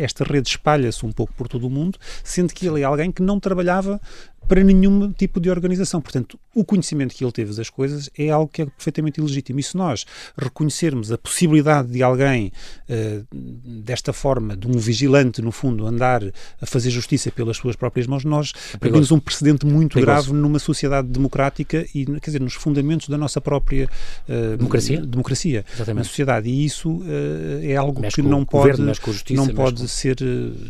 [0.00, 3.20] esta rede espalha-se um pouco por todo o mundo, sendo que ele é alguém que
[3.20, 4.00] não trabalhava
[4.48, 6.00] para nenhum tipo de organização.
[6.00, 9.60] Portanto, o conhecimento que ele teve das coisas é algo que é perfeitamente ilegítimo.
[9.60, 12.50] E se nós reconhecermos a possibilidade de alguém,
[12.88, 16.22] eh, desta forma, de um vigilante, no fundo, andar
[16.60, 21.08] a fazer justiça pelas suas próprias mãos, nós abrimos um precedente muito grave numa sociedade
[21.08, 23.88] democrática e, quer dizer, nos fundamentos da nossa própria
[24.28, 25.00] eh, Democracia?
[25.00, 26.08] democracia na Exatamente.
[26.08, 26.48] sociedade.
[26.48, 30.16] E isso eh, é algo Mexe que não pode, governo, justiça, não pode ser,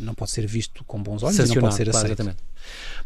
[0.00, 2.12] não pode ser visto com bons olhos e não pode ser claro, aceito.
[2.12, 2.48] exatamente.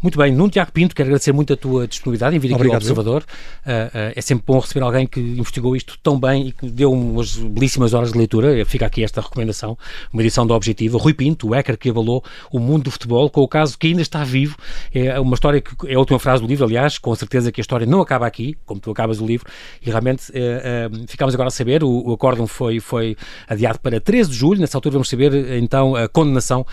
[0.02, 2.74] Muito bem, Nuno Tiago Pinto, quero agradecer muito a tua disponibilidade em vir aqui Obrigado,
[2.74, 3.22] ao Observador.
[3.64, 6.92] Uh, uh, é sempre bom receber alguém que investigou isto tão bem e que deu
[6.92, 8.66] umas belíssimas horas de leitura.
[8.66, 9.78] Fica aqui esta recomendação,
[10.12, 10.98] uma edição do Objetivo.
[10.98, 14.02] Rui Pinto, o hacker que abalou o mundo do futebol, com o caso que ainda
[14.02, 14.56] está vivo.
[14.92, 17.62] É uma história que é a última frase do livro, aliás, com certeza que a
[17.62, 19.46] história não acaba aqui, como tu acabas o livro,
[19.80, 24.30] e realmente uh, ficamos agora a saber, o, o acórdão foi, foi adiado para 13
[24.30, 26.66] de julho, nessa altura vamos saber então a condenação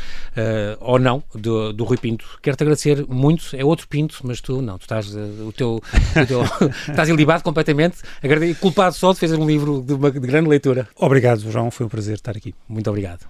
[0.79, 2.25] ou não do, do Rui Pinto.
[2.41, 6.25] Quero-te agradecer muito, é outro Pinto, mas tu não, tu estás, uh, o teu, o
[6.27, 6.43] teu
[6.89, 7.97] estás ilibado completamente,
[8.59, 10.87] culpado só de fazer um livro de, uma, de grande leitura.
[10.95, 12.53] Obrigado, João, foi um prazer estar aqui.
[12.67, 13.25] Muito obrigado.